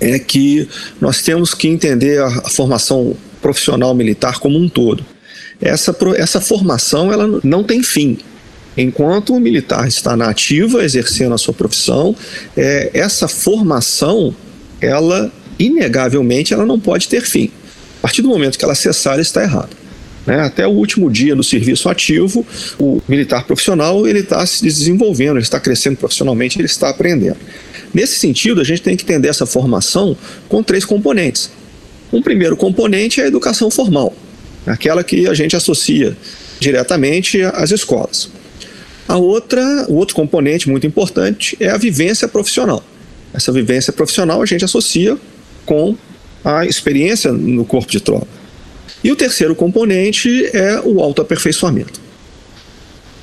é 0.00 0.18
que 0.18 0.66
nós 0.98 1.20
temos 1.20 1.52
que 1.52 1.68
entender 1.68 2.18
a, 2.18 2.48
formação 2.48 3.14
profissional 3.42 3.94
militar 3.94 4.38
como 4.38 4.58
um 4.58 4.70
todo. 4.70 5.04
Essa, 5.60 5.94
essa 6.16 6.40
formação 6.40 7.12
ela 7.12 7.40
não 7.44 7.62
tem 7.62 7.82
fim. 7.82 8.16
Enquanto 8.74 9.34
o 9.34 9.40
militar 9.40 9.86
está 9.86 10.16
na 10.16 10.30
ativa, 10.30 10.82
exercendo 10.82 11.34
a 11.34 11.38
sua 11.38 11.52
profissão, 11.52 12.16
é, 12.56 12.90
essa 12.94 13.28
formação, 13.28 14.34
ela, 14.80 15.30
inegavelmente, 15.58 16.54
ela 16.54 16.64
não 16.64 16.80
pode 16.80 17.06
ter 17.06 17.20
fim. 17.20 17.50
A 17.98 18.00
partir 18.00 18.22
do 18.22 18.28
momento 18.28 18.58
que 18.58 18.64
ela 18.64 18.74
cessar, 18.74 19.20
está 19.20 19.42
errado. 19.42 19.79
Né? 20.30 20.38
Até 20.38 20.64
o 20.64 20.70
último 20.70 21.10
dia 21.10 21.34
do 21.34 21.42
serviço 21.42 21.88
ativo, 21.88 22.46
o 22.78 23.02
militar 23.08 23.42
profissional 23.44 24.06
ele 24.06 24.20
está 24.20 24.46
se 24.46 24.62
desenvolvendo, 24.62 25.32
ele 25.32 25.42
está 25.42 25.58
crescendo 25.58 25.96
profissionalmente, 25.96 26.56
ele 26.56 26.66
está 26.66 26.88
aprendendo. 26.88 27.36
Nesse 27.92 28.14
sentido, 28.20 28.60
a 28.60 28.64
gente 28.64 28.80
tem 28.80 28.96
que 28.96 29.02
entender 29.02 29.26
essa 29.26 29.44
formação 29.44 30.16
com 30.48 30.62
três 30.62 30.84
componentes. 30.84 31.50
Um 32.12 32.22
primeiro 32.22 32.56
componente 32.56 33.20
é 33.20 33.24
a 33.24 33.26
educação 33.26 33.72
formal, 33.72 34.14
aquela 34.64 35.02
que 35.02 35.26
a 35.26 35.34
gente 35.34 35.56
associa 35.56 36.16
diretamente 36.60 37.42
às 37.42 37.72
escolas. 37.72 38.30
A 39.08 39.16
outra, 39.16 39.86
o 39.88 39.94
outro 39.94 40.14
componente 40.14 40.68
muito 40.68 40.86
importante 40.86 41.56
é 41.58 41.70
a 41.70 41.76
vivência 41.76 42.28
profissional. 42.28 42.84
Essa 43.34 43.50
vivência 43.50 43.92
profissional 43.92 44.40
a 44.40 44.46
gente 44.46 44.64
associa 44.64 45.18
com 45.66 45.96
a 46.44 46.64
experiência 46.64 47.32
no 47.32 47.64
corpo 47.64 47.90
de 47.90 47.98
tropa. 47.98 48.39
E 49.02 49.10
o 49.10 49.16
terceiro 49.16 49.54
componente 49.54 50.46
é 50.54 50.80
o 50.84 51.00
autoaperfeiçoamento. 51.00 52.00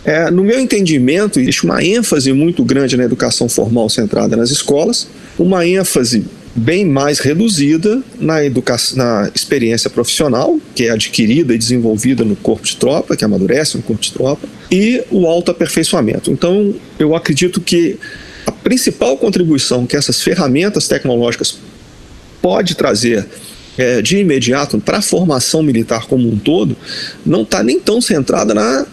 É, 0.03 0.31
no 0.31 0.43
meu 0.43 0.59
entendimento, 0.59 1.39
existe 1.39 1.65
uma 1.65 1.83
ênfase 1.83 2.31
muito 2.31 2.63
grande 2.63 2.95
na 2.95 3.03
educação 3.03 3.49
formal 3.49 3.89
centrada 3.89 4.37
nas 4.37 4.49
escolas, 4.51 5.07
uma 5.37 5.67
ênfase 5.67 6.25
bem 6.55 6.85
mais 6.85 7.19
reduzida 7.19 8.01
na, 8.19 8.43
educação, 8.43 8.97
na 8.97 9.29
experiência 9.35 9.89
profissional, 9.89 10.57
que 10.73 10.85
é 10.85 10.89
adquirida 10.89 11.53
e 11.53 11.57
desenvolvida 11.57 12.23
no 12.23 12.35
corpo 12.35 12.65
de 12.65 12.75
tropa, 12.77 13.15
que 13.15 13.23
amadurece 13.23 13.77
no 13.77 13.83
corpo 13.83 14.01
de 14.01 14.11
tropa, 14.11 14.47
e 14.71 15.03
o 15.11 15.27
autoaperfeiçoamento. 15.27 16.31
Então, 16.31 16.73
eu 16.97 17.15
acredito 17.15 17.61
que 17.61 17.99
a 18.45 18.51
principal 18.51 19.17
contribuição 19.17 19.85
que 19.85 19.95
essas 19.95 20.21
ferramentas 20.21 20.87
tecnológicas 20.87 21.59
pode 22.41 22.75
trazer 22.75 23.27
é, 23.77 24.01
de 24.01 24.17
imediato 24.17 24.79
para 24.79 24.97
a 24.97 25.01
formação 25.01 25.61
militar 25.61 26.07
como 26.07 26.27
um 26.27 26.37
todo 26.37 26.75
não 27.25 27.43
está 27.43 27.61
nem 27.61 27.79
tão 27.79 28.01
centrada 28.01 28.53
na, 28.53 28.85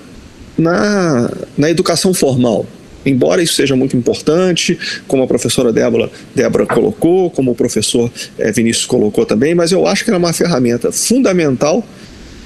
na, 0.57 1.31
na 1.57 1.71
educação 1.71 2.13
formal, 2.13 2.67
embora 3.05 3.43
isso 3.43 3.55
seja 3.55 3.75
muito 3.75 3.97
importante, 3.97 4.79
como 5.07 5.23
a 5.23 5.27
professora 5.27 5.73
Débora, 5.73 6.11
Débora 6.35 6.67
colocou, 6.67 7.31
como 7.31 7.53
o 7.53 7.55
professor 7.55 8.11
é, 8.39 8.53
Vinícius 8.53 8.87
colocou 8.87 9.27
também, 9.27 9.55
mas 9.55 9.73
eu 9.73 9.87
acho 9.87 10.05
que 10.05 10.11
é 10.11 10.17
uma 10.17 10.33
ferramenta 10.33 10.93
fundamental 10.93 11.85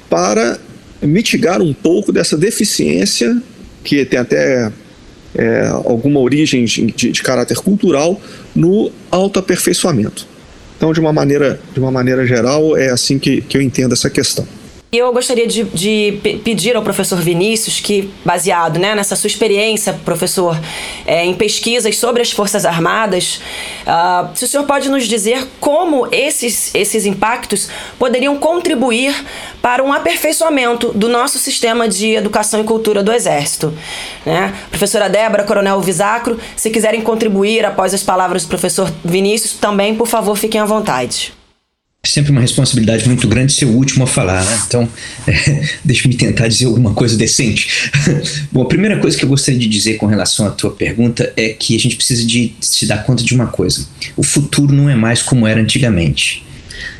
para 0.09 0.57
mitigar 1.01 1.61
um 1.61 1.73
pouco 1.73 2.11
dessa 2.11 2.37
deficiência 2.37 3.41
que 3.83 4.03
tem 4.05 4.19
até 4.19 4.71
é, 5.35 5.67
alguma 5.67 6.19
origem 6.19 6.65
de, 6.65 6.85
de, 6.87 7.11
de 7.11 7.23
caráter 7.23 7.57
cultural 7.57 8.19
no 8.55 8.91
autoaperfeiçoamento. 9.11 10.27
Então, 10.79 10.93
de 10.93 10.99
uma 11.01 11.11
maneira, 11.11 11.59
de 11.73 11.79
uma 11.79 11.91
maneira 11.91 12.25
geral, 12.25 12.77
é 12.77 12.89
assim 12.89 13.19
que, 13.19 13.41
que 13.41 13.57
eu 13.57 13.61
entendo 13.61 13.91
essa 13.91 14.09
questão. 14.09 14.47
E 14.91 14.97
eu 14.97 15.13
gostaria 15.13 15.45
de, 15.45 15.65
de, 15.65 16.19
pedir 16.43 16.75
ao 16.75 16.81
professor 16.81 17.19
Vinícius 17.21 17.79
que, 17.79 18.11
baseado 18.25 18.79
né, 18.79 18.95
nessa 18.95 19.15
sua 19.15 19.27
experiência, 19.27 19.93
professor, 20.03 20.59
é, 21.05 21.23
em 21.23 21.35
pesquisas 21.35 21.95
sobre 21.99 22.23
as 22.23 22.31
Forças 22.31 22.65
Armadas, 22.65 23.39
uh, 23.85 24.35
se 24.35 24.45
o 24.45 24.47
senhor 24.47 24.65
pode 24.65 24.89
nos 24.89 25.07
dizer 25.07 25.47
como 25.59 26.07
esses, 26.11 26.73
esses 26.73 27.05
impactos 27.05 27.69
poderiam 27.99 28.35
contribuir 28.39 29.13
para 29.61 29.83
um 29.83 29.93
aperfeiçoamento 29.93 30.91
do 30.93 31.07
nosso 31.07 31.37
sistema 31.37 31.87
de 31.87 32.15
educação 32.15 32.59
e 32.59 32.63
cultura 32.63 33.03
do 33.03 33.11
Exército. 33.11 33.71
Né? 34.25 34.55
Professora 34.71 35.07
Débora, 35.07 35.43
Coronel 35.43 35.79
Visacro, 35.81 36.39
se 36.55 36.71
quiserem 36.71 37.01
contribuir 37.01 37.63
após 37.63 37.93
as 37.93 38.01
palavras 38.01 38.41
do 38.41 38.49
professor 38.49 38.91
Vinícius, 39.05 39.53
também, 39.53 39.93
por 39.93 40.07
favor, 40.07 40.35
fiquem 40.35 40.59
à 40.59 40.65
vontade 40.65 41.37
sempre 42.03 42.31
uma 42.31 42.41
responsabilidade 42.41 43.05
muito 43.07 43.27
grande 43.27 43.51
ser 43.51 43.65
o 43.65 43.71
último 43.71 44.05
a 44.05 44.07
falar, 44.07 44.43
né? 44.43 44.61
Então, 44.65 44.87
é, 45.27 45.69
deixa-me 45.83 46.15
tentar 46.15 46.47
dizer 46.47 46.65
alguma 46.65 46.93
coisa 46.93 47.17
decente. 47.17 47.91
Bom, 48.51 48.61
a 48.61 48.67
primeira 48.67 48.97
coisa 48.99 49.17
que 49.17 49.23
eu 49.23 49.29
gostaria 49.29 49.59
de 49.59 49.67
dizer 49.67 49.97
com 49.97 50.05
relação 50.05 50.47
à 50.47 50.51
tua 50.51 50.71
pergunta 50.71 51.31
é 51.35 51.49
que 51.49 51.75
a 51.75 51.79
gente 51.79 51.95
precisa 51.95 52.25
de 52.25 52.53
se 52.61 52.85
dar 52.85 53.03
conta 53.03 53.23
de 53.23 53.33
uma 53.33 53.47
coisa: 53.47 53.85
o 54.15 54.23
futuro 54.23 54.73
não 54.73 54.89
é 54.89 54.95
mais 54.95 55.21
como 55.21 55.45
era 55.45 55.59
antigamente. 55.59 56.43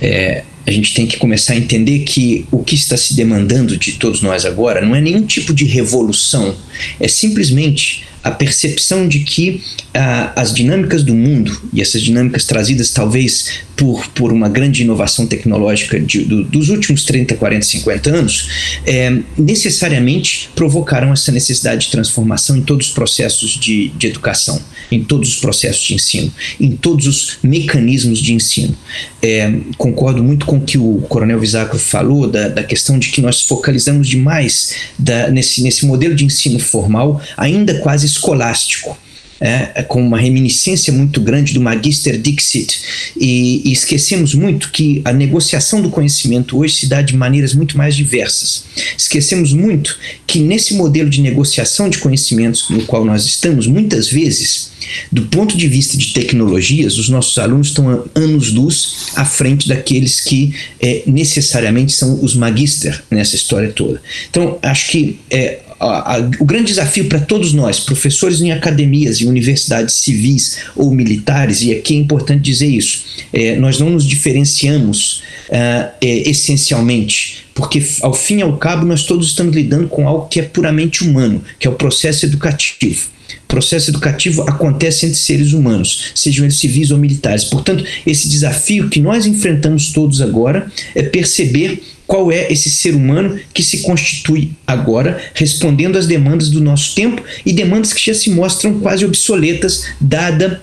É, 0.02 0.44
a 0.68 0.72
gente 0.72 0.94
tem 0.94 1.08
que 1.08 1.18
começar 1.18 1.54
a 1.54 1.56
entender 1.56 2.00
que 2.00 2.46
o 2.52 2.64
que 2.64 2.76
está 2.76 2.98
se 2.98 3.16
demandando 3.16 3.78
de 3.78 3.94
todos 3.94 4.22
nós 4.22 4.46
agora 4.46 4.82
não 4.82 4.96
é 4.96 5.02
nenhum 5.02 5.26
tipo 5.26 5.54
de 5.54 5.64
revolução, 5.66 6.56
é 7.00 7.08
simplesmente 7.08 8.06
a 8.24 8.32
percepção 8.32 9.08
de 9.08 9.20
que 9.20 9.64
ah, 9.94 10.34
as 10.36 10.54
dinâmicas 10.54 11.04
do 11.04 11.16
mundo 11.16 11.60
e 11.74 11.82
essas 11.82 12.02
dinâmicas 12.02 12.46
trazidas 12.46 12.92
talvez 12.92 13.62
por, 13.80 14.06
por 14.10 14.34
uma 14.34 14.50
grande 14.50 14.84
inovação 14.84 15.26
tecnológica 15.26 15.98
de, 15.98 16.26
do, 16.26 16.44
dos 16.44 16.68
últimos 16.68 17.04
30, 17.06 17.36
40, 17.36 17.66
50 17.66 18.10
anos, 18.10 18.50
é, 18.86 19.20
necessariamente 19.38 20.50
provocaram 20.54 21.14
essa 21.14 21.32
necessidade 21.32 21.86
de 21.86 21.92
transformação 21.92 22.58
em 22.58 22.62
todos 22.62 22.88
os 22.88 22.94
processos 22.94 23.52
de, 23.52 23.88
de 23.88 24.08
educação, 24.08 24.62
em 24.92 25.02
todos 25.02 25.30
os 25.30 25.36
processos 25.38 25.82
de 25.82 25.94
ensino, 25.94 26.34
em 26.60 26.72
todos 26.76 27.08
os 27.08 27.38
mecanismos 27.42 28.20
de 28.20 28.34
ensino. 28.34 28.76
É, 29.22 29.50
concordo 29.78 30.22
muito 30.22 30.46
com 30.46 30.58
o 30.58 30.62
que 30.62 30.78
o 30.78 30.98
Coronel 31.08 31.40
Visacro 31.40 31.80
falou 31.80 32.28
da, 32.28 32.50
da 32.50 32.64
questão 32.64 33.00
de 33.00 33.08
que 33.08 33.22
nós 33.22 33.44
focalizamos 33.44 34.10
demais 34.10 34.74
da, 34.98 35.30
nesse, 35.30 35.64
nesse 35.64 35.86
modelo 35.86 36.16
de 36.16 36.26
ensino 36.26 36.60
formal, 36.60 37.22
ainda 37.38 37.80
quase 37.80 38.06
escolástico 38.06 38.98
é, 39.40 39.72
é, 39.76 39.84
com 39.84 40.02
uma 40.02 40.18
reminiscência 40.18 40.92
muito 40.92 41.22
grande 41.22 41.54
do 41.54 41.62
Magister 41.62 42.20
Dixit, 42.20 42.80
e, 43.16 43.62
e, 43.66 43.72
esquecemos 43.72 44.34
muito 44.34 44.72
que 44.72 45.02
a 45.06 45.14
negociação 45.14 45.82
do 45.82 45.90
conhecimento 45.90 46.58
hoje 46.58 46.76
se 46.76 46.88
dá 46.88 47.02
de 47.02 47.16
maneiras 47.16 47.54
muito 47.54 47.78
mais 47.78 47.96
diversas. 47.96 48.66
Esquecemos 48.98 49.54
muito 49.54 49.98
que 50.28 50.40
nesse 50.40 50.74
modelo 50.74 51.10
de 51.10 51.22
negociação 51.22 51.90
de 51.90 51.98
conhecimentos 52.00 52.70
no 52.70 52.84
qual 52.84 53.06
nós 53.06 53.26
estamos, 53.26 53.66
muitas 53.66 54.10
vezes, 54.10 54.72
do 55.12 55.24
ponto 55.24 55.58
de 55.58 55.68
vista 55.68 55.98
de 55.98 56.14
tecnologias, 56.14 56.98
os 56.98 57.10
nossos 57.10 57.38
alunos 57.38 57.68
estão 57.68 58.06
anos-luz 58.16 59.10
à 59.16 59.26
frente 59.26 59.68
daqueles 59.68 60.20
que 60.20 60.54
é, 60.82 61.04
necessariamente 61.06 61.94
são 61.94 62.24
os 62.24 62.36
magister 62.36 63.04
nessa 63.10 63.36
história 63.36 63.72
toda. 63.72 64.02
Então, 64.30 64.58
acho 64.62 64.92
que 64.92 65.20
é, 65.30 65.60
a, 65.80 66.18
o 66.40 66.46
grande 66.46 66.66
desafio 66.66 67.06
para 67.06 67.20
todos 67.20 67.54
nós, 67.54 67.80
professores 67.80 68.42
em 68.42 68.52
academias, 68.52 69.22
em 69.22 69.28
universidades 69.28 69.96
civis 69.96 70.58
ou 70.76 70.92
militares, 70.92 71.62
e 71.62 71.72
aqui 71.72 71.96
é 71.96 71.98
importante 71.98 72.42
dizer 72.42 72.68
isso, 72.68 73.04
é, 73.32 73.56
nós 73.56 73.80
não 73.80 73.90
nos 73.90 74.06
diferenciamos 74.06 75.24
uh, 75.50 75.90
é, 76.02 76.30
essencialmente, 76.30 77.46
porque 77.54 77.84
ao 78.02 78.14
fim 78.14 78.38
e 78.38 78.42
ao 78.42 78.58
cabo 78.58 78.86
nós 78.86 79.04
todos 79.04 79.28
estamos 79.28 79.56
lidando 79.56 79.88
com 79.88 80.08
algo 80.08 80.28
que 80.28 80.40
é 80.40 80.44
puramente 80.44 81.04
humano, 81.04 81.42
que 81.58 81.68
é 81.68 81.70
o 81.70 81.76
processo 81.76 82.26
educativo. 82.26 83.10
O 83.44 83.48
processo 83.50 83.90
educativo 83.90 84.44
acontece 84.44 85.06
entre 85.06 85.18
seres 85.18 85.54
humanos, 85.54 86.12
sejam 86.14 86.46
eles 86.46 86.58
civis 86.58 86.92
ou 86.92 86.98
militares. 86.98 87.44
Portanto, 87.44 87.84
esse 88.06 88.28
desafio 88.28 88.90
que 88.90 89.00
nós 89.00 89.26
enfrentamos 89.26 89.92
todos 89.92 90.22
agora 90.22 90.72
é 90.94 91.04
perceber 91.04 91.82
qual 92.10 92.32
é 92.32 92.52
esse 92.52 92.72
ser 92.72 92.96
humano 92.96 93.40
que 93.54 93.62
se 93.62 93.82
constitui 93.82 94.54
agora, 94.66 95.22
respondendo 95.36 95.96
às 95.96 96.08
demandas 96.08 96.50
do 96.50 96.60
nosso 96.60 96.96
tempo 96.96 97.22
e 97.46 97.54
demandas 97.54 97.94
que 97.94 98.04
já 98.04 98.16
se 98.16 98.32
mostram 98.32 98.80
quase 98.80 99.06
obsoletas, 99.06 99.86
dada 100.02 100.60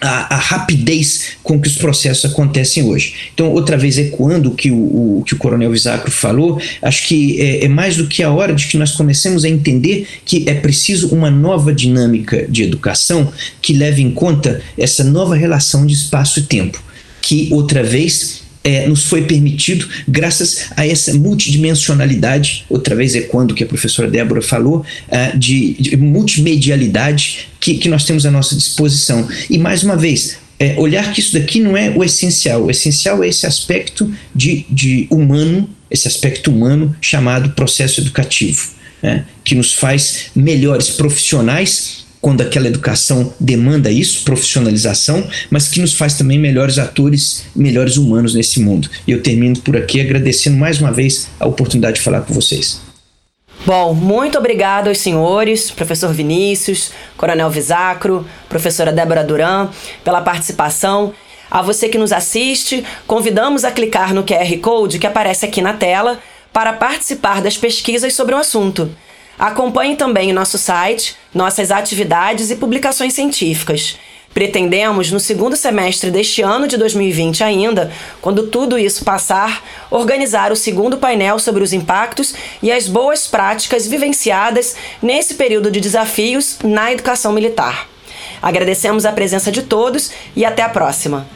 a, 0.00 0.34
a, 0.34 0.36
rapidez 0.36 1.36
com 1.40 1.60
que 1.60 1.68
os 1.68 1.76
processos 1.76 2.28
acontecem 2.28 2.82
hoje. 2.82 3.14
Então, 3.32 3.52
outra 3.52 3.76
vez 3.76 3.96
ecoando 3.96 4.50
o 4.50 4.54
que 4.56 4.72
o, 4.72 5.18
o 5.18 5.22
que 5.24 5.34
o 5.34 5.36
Coronel 5.36 5.70
Visacro 5.70 6.10
falou, 6.10 6.60
acho 6.82 7.06
que 7.06 7.40
é, 7.40 7.66
é, 7.66 7.68
mais 7.68 7.96
do 7.96 8.08
que 8.08 8.20
a 8.24 8.32
hora 8.32 8.52
de 8.52 8.66
que 8.66 8.76
nós 8.76 8.90
comecemos 8.90 9.44
a 9.44 9.48
entender 9.48 10.04
que 10.24 10.48
é 10.48 10.54
preciso 10.54 11.14
uma 11.14 11.30
nova 11.30 11.72
dinâmica 11.72 12.44
de 12.48 12.64
educação 12.64 13.32
que 13.62 13.72
leve 13.72 14.02
em 14.02 14.10
conta 14.10 14.60
essa 14.76 15.04
nova 15.04 15.36
relação 15.36 15.86
de 15.86 15.94
espaço 15.94 16.40
e 16.40 16.42
tempo, 16.42 16.82
que 17.22 17.48
outra 17.52 17.84
vez 17.84 18.47
é, 18.68 18.86
nos 18.86 19.04
foi 19.04 19.22
permitido 19.22 19.88
graças 20.06 20.66
a 20.76 20.86
essa 20.86 21.14
multidimensionalidade, 21.14 22.66
outra 22.68 22.94
vez 22.94 23.14
é 23.14 23.22
quando 23.22 23.54
que 23.54 23.64
a 23.64 23.66
professora 23.66 24.10
Débora 24.10 24.42
falou, 24.42 24.84
uh, 25.08 25.38
de, 25.38 25.72
de, 25.72 25.96
multimedialidade 25.96 27.48
que, 27.58 27.78
que 27.78 27.88
nós 27.88 28.04
temos 28.04 28.26
à 28.26 28.30
nossa 28.30 28.54
disposição. 28.54 29.26
E 29.48 29.56
mais 29.56 29.82
uma 29.82 29.96
vez, 29.96 30.36
é, 30.58 30.78
olhar 30.78 31.10
que 31.14 31.20
isso 31.20 31.32
daqui 31.32 31.60
não 31.60 31.74
é 31.74 31.88
o 31.96 32.04
essencial, 32.04 32.64
o 32.64 32.70
essencial 32.70 33.24
é 33.24 33.28
esse 33.28 33.46
aspecto 33.46 34.12
de, 34.34 34.66
de 34.68 35.06
humano, 35.10 35.70
esse 35.90 36.06
aspecto 36.06 36.50
humano 36.50 36.94
chamado 37.00 37.50
processo 37.52 38.02
educativo, 38.02 38.68
né, 39.02 39.24
que 39.42 39.54
nos 39.54 39.72
faz 39.72 40.26
melhores 40.36 40.90
profissionais 40.90 42.06
quando 42.20 42.40
aquela 42.40 42.66
educação 42.66 43.32
demanda 43.38 43.90
isso, 43.90 44.24
profissionalização, 44.24 45.26
mas 45.50 45.68
que 45.68 45.80
nos 45.80 45.94
faz 45.94 46.14
também 46.14 46.38
melhores 46.38 46.78
atores, 46.78 47.44
melhores 47.54 47.96
humanos 47.96 48.34
nesse 48.34 48.60
mundo. 48.60 48.88
E 49.06 49.12
eu 49.12 49.22
termino 49.22 49.58
por 49.60 49.76
aqui 49.76 50.00
agradecendo 50.00 50.56
mais 50.56 50.80
uma 50.80 50.92
vez 50.92 51.28
a 51.38 51.46
oportunidade 51.46 51.96
de 51.96 52.02
falar 52.02 52.22
com 52.22 52.34
vocês. 52.34 52.80
Bom, 53.66 53.92
muito 53.92 54.38
obrigado 54.38 54.88
aos 54.88 54.98
senhores, 54.98 55.70
professor 55.70 56.12
Vinícius, 56.12 56.92
Coronel 57.16 57.50
Visacro, 57.50 58.26
professora 58.48 58.92
Débora 58.92 59.24
Duran, 59.24 59.68
pela 60.04 60.20
participação. 60.20 61.12
A 61.50 61.62
você 61.62 61.88
que 61.88 61.98
nos 61.98 62.12
assiste, 62.12 62.84
convidamos 63.06 63.64
a 63.64 63.70
clicar 63.70 64.14
no 64.14 64.22
QR 64.22 64.56
Code 64.60 64.98
que 64.98 65.06
aparece 65.06 65.44
aqui 65.44 65.60
na 65.60 65.72
tela 65.72 66.18
para 66.52 66.72
participar 66.72 67.42
das 67.42 67.56
pesquisas 67.56 68.14
sobre 68.14 68.34
o 68.34 68.38
assunto. 68.38 68.90
Acompanhe 69.38 69.96
também 69.96 70.30
o 70.30 70.34
nosso 70.34 70.58
site, 70.58 71.16
nossas 71.32 71.70
atividades 71.70 72.50
e 72.50 72.56
publicações 72.56 73.14
científicas. 73.14 73.96
Pretendemos, 74.34 75.10
no 75.10 75.18
segundo 75.18 75.56
semestre 75.56 76.10
deste 76.10 76.42
ano 76.42 76.68
de 76.68 76.76
2020 76.76 77.42
ainda, 77.42 77.90
quando 78.20 78.48
tudo 78.48 78.78
isso 78.78 79.04
passar, 79.04 79.64
organizar 79.90 80.52
o 80.52 80.56
segundo 80.56 80.98
painel 80.98 81.38
sobre 81.38 81.62
os 81.62 81.72
impactos 81.72 82.34
e 82.62 82.70
as 82.70 82.86
boas 82.86 83.26
práticas 83.26 83.86
vivenciadas 83.86 84.76
nesse 85.02 85.34
período 85.34 85.70
de 85.70 85.80
desafios 85.80 86.58
na 86.62 86.92
educação 86.92 87.32
militar. 87.32 87.88
Agradecemos 88.40 89.04
a 89.04 89.12
presença 89.12 89.50
de 89.50 89.62
todos 89.62 90.10
e 90.36 90.44
até 90.44 90.62
a 90.62 90.68
próxima. 90.68 91.26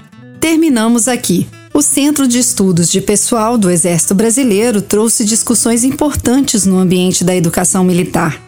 Terminamos 0.41 1.09
aqui. 1.09 1.49
O 1.83 1.85
Centro 1.85 2.29
de 2.29 2.39
Estudos 2.39 2.89
de 2.89 3.01
Pessoal 3.01 3.59
do 3.59 3.69
Exército 3.69 4.15
Brasileiro 4.15 4.81
trouxe 4.81 5.25
discussões 5.25 5.83
importantes 5.83 6.65
no 6.65 6.79
ambiente 6.79 7.25
da 7.25 7.35
educação 7.35 7.83
militar. 7.83 8.41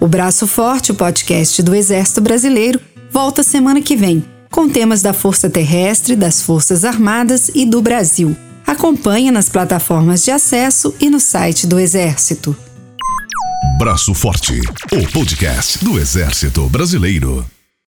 O 0.00 0.08
Braço 0.08 0.46
Forte, 0.46 0.90
o 0.90 0.94
podcast 0.94 1.62
do 1.62 1.74
Exército 1.74 2.22
Brasileiro, 2.22 2.80
volta 3.10 3.42
semana 3.42 3.82
que 3.82 3.94
vem, 3.94 4.24
com 4.50 4.70
temas 4.70 5.02
da 5.02 5.12
Força 5.12 5.50
Terrestre, 5.50 6.16
das 6.16 6.40
Forças 6.40 6.82
Armadas 6.82 7.50
e 7.54 7.66
do 7.66 7.82
Brasil. 7.82 8.34
Acompanhe 8.66 9.30
nas 9.30 9.50
plataformas 9.50 10.24
de 10.24 10.30
acesso 10.30 10.94
e 10.98 11.10
no 11.10 11.20
site 11.20 11.66
do 11.66 11.78
Exército. 11.78 12.56
Braço 13.78 14.14
Forte, 14.14 14.62
o 14.90 15.12
podcast 15.12 15.84
do 15.84 15.98
Exército 15.98 16.66
Brasileiro. 16.70 17.44